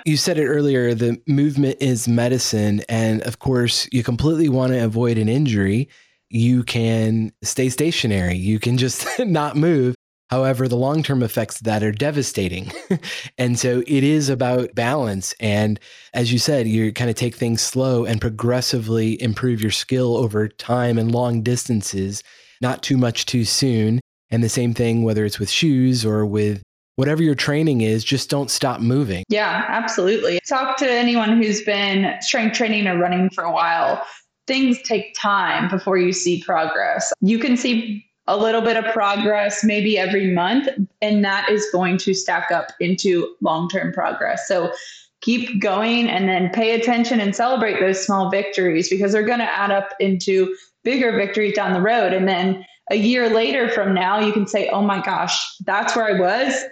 you 0.06 0.16
said 0.16 0.38
it 0.38 0.46
earlier, 0.46 0.94
the 0.94 1.20
movement 1.26 1.78
is 1.80 2.06
medicine. 2.06 2.82
And 2.88 3.22
of 3.22 3.38
course, 3.38 3.88
you 3.90 4.02
completely 4.02 4.48
want 4.48 4.72
to 4.72 4.84
avoid 4.84 5.18
an 5.18 5.28
injury. 5.28 5.88
You 6.28 6.62
can 6.62 7.32
stay 7.42 7.70
stationary. 7.70 8.36
You 8.36 8.58
can 8.58 8.76
just 8.76 9.06
not 9.18 9.56
move. 9.56 9.94
However, 10.28 10.66
the 10.66 10.76
long 10.76 11.02
term 11.02 11.22
effects 11.22 11.60
of 11.60 11.64
that 11.64 11.82
are 11.82 11.92
devastating. 11.92 12.72
and 13.38 13.58
so 13.58 13.82
it 13.86 14.04
is 14.04 14.28
about 14.28 14.74
balance. 14.74 15.34
And 15.40 15.78
as 16.12 16.32
you 16.32 16.38
said, 16.38 16.66
you 16.66 16.92
kind 16.92 17.08
of 17.08 17.16
take 17.16 17.36
things 17.36 17.62
slow 17.62 18.04
and 18.04 18.20
progressively 18.20 19.20
improve 19.22 19.62
your 19.62 19.70
skill 19.70 20.16
over 20.16 20.48
time 20.48 20.98
and 20.98 21.12
long 21.12 21.42
distances, 21.42 22.22
not 22.60 22.82
too 22.82 22.98
much 22.98 23.24
too 23.26 23.44
soon. 23.44 24.00
And 24.30 24.42
the 24.42 24.48
same 24.48 24.74
thing, 24.74 25.02
whether 25.02 25.24
it's 25.24 25.38
with 25.38 25.50
shoes 25.50 26.04
or 26.04 26.26
with 26.26 26.62
whatever 26.96 27.22
your 27.22 27.34
training 27.34 27.82
is, 27.82 28.02
just 28.04 28.28
don't 28.28 28.50
stop 28.50 28.80
moving. 28.80 29.24
Yeah, 29.28 29.64
absolutely. 29.68 30.40
Talk 30.48 30.76
to 30.78 30.90
anyone 30.90 31.40
who's 31.40 31.62
been 31.62 32.14
strength 32.20 32.56
training 32.56 32.86
or 32.88 32.98
running 32.98 33.30
for 33.30 33.44
a 33.44 33.52
while. 33.52 34.04
Things 34.46 34.80
take 34.82 35.14
time 35.14 35.68
before 35.68 35.98
you 35.98 36.12
see 36.12 36.42
progress. 36.42 37.12
You 37.20 37.38
can 37.38 37.56
see 37.56 38.04
a 38.28 38.36
little 38.36 38.60
bit 38.60 38.76
of 38.76 38.92
progress 38.92 39.62
maybe 39.62 39.98
every 39.98 40.32
month, 40.32 40.68
and 41.00 41.24
that 41.24 41.48
is 41.48 41.66
going 41.72 41.98
to 41.98 42.14
stack 42.14 42.50
up 42.50 42.72
into 42.80 43.34
long 43.40 43.68
term 43.68 43.92
progress. 43.92 44.48
So 44.48 44.72
keep 45.20 45.60
going 45.60 46.08
and 46.08 46.28
then 46.28 46.50
pay 46.50 46.78
attention 46.80 47.20
and 47.20 47.34
celebrate 47.34 47.80
those 47.80 48.04
small 48.04 48.30
victories 48.30 48.88
because 48.88 49.12
they're 49.12 49.22
going 49.22 49.38
to 49.38 49.44
add 49.44 49.70
up 49.70 49.94
into 50.00 50.54
bigger 50.84 51.12
victories 51.16 51.54
down 51.54 51.72
the 51.72 51.80
road. 51.80 52.12
And 52.12 52.28
then 52.28 52.64
a 52.90 52.96
year 52.96 53.28
later 53.28 53.68
from 53.68 53.94
now, 53.94 54.20
you 54.20 54.32
can 54.32 54.46
say, 54.46 54.68
oh 54.68 54.82
my 54.82 55.00
gosh, 55.00 55.56
that's 55.64 55.96
where 55.96 56.06
I 56.06 56.18
was 56.18 56.64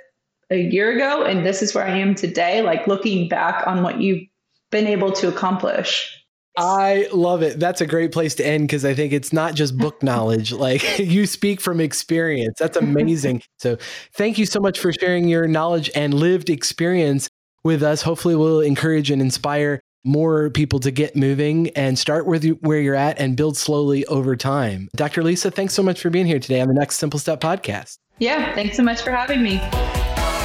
a 0.51 0.57
year 0.59 0.93
ago, 0.93 1.25
and 1.25 1.45
this 1.45 1.63
is 1.63 1.75
where 1.75 1.85
I 1.85 1.99
am 1.99 2.15
today. 2.15 2.63
Like 2.63 2.87
looking 2.87 3.29
back 3.29 3.67
on 3.67 3.83
what 3.83 4.01
you've 4.01 4.23
been 4.71 4.87
able 4.87 5.13
to 5.13 5.29
accomplish. 5.29 6.21
I 6.57 7.09
love 7.13 7.43
it. 7.43 7.59
That's 7.59 7.81
a 7.81 7.87
great 7.87 8.13
place 8.13 8.37
to 8.37 8.47
end 8.47 8.69
because 8.69 8.85
I 8.85 8.95
think 8.95 9.13
it's 9.13 9.33
not 9.33 9.55
just 9.55 9.77
book 9.77 10.03
knowledge. 10.03 10.53
Like 10.53 10.99
you 10.99 11.27
speak 11.27 11.61
from 11.61 11.81
experience. 11.81 12.59
That's 12.59 12.77
amazing. 12.77 13.43
so, 13.59 13.77
thank 14.15 14.39
you 14.39 14.47
so 14.47 14.61
much 14.61 14.79
for 14.79 14.93
sharing 14.93 15.29
your 15.29 15.49
knowledge 15.49 15.91
and 15.95 16.15
lived 16.15 16.51
experience 16.51 17.29
with 17.65 17.83
us. 17.83 18.03
Hopefully, 18.03 18.37
we'll 18.37 18.61
encourage 18.61 19.11
and 19.11 19.21
inspire 19.21 19.81
more 20.05 20.51
people 20.51 20.79
to 20.81 20.91
get 20.91 21.17
moving 21.17 21.71
and 21.71 21.99
start 21.99 22.27
with 22.27 22.45
where 22.61 22.81
you're 22.81 22.95
at 22.95 23.19
and 23.19 23.37
build 23.37 23.57
slowly 23.57 24.05
over 24.07 24.37
time. 24.37 24.89
Dr. 24.95 25.23
Lisa, 25.23 25.51
thanks 25.51 25.75
so 25.75 25.83
much 25.83 26.01
for 26.01 26.11
being 26.11 26.27
here 26.27 26.39
today 26.39 26.61
on 26.61 26.69
the 26.69 26.75
Next 26.75 26.97
Simple 26.97 27.19
Step 27.19 27.41
podcast. 27.41 27.99
Yeah, 28.19 28.55
thanks 28.55 28.77
so 28.77 28.83
much 28.83 29.03
for 29.03 29.11
having 29.11 29.43
me. 29.43 29.61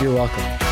You're 0.01 0.15
welcome. 0.15 0.68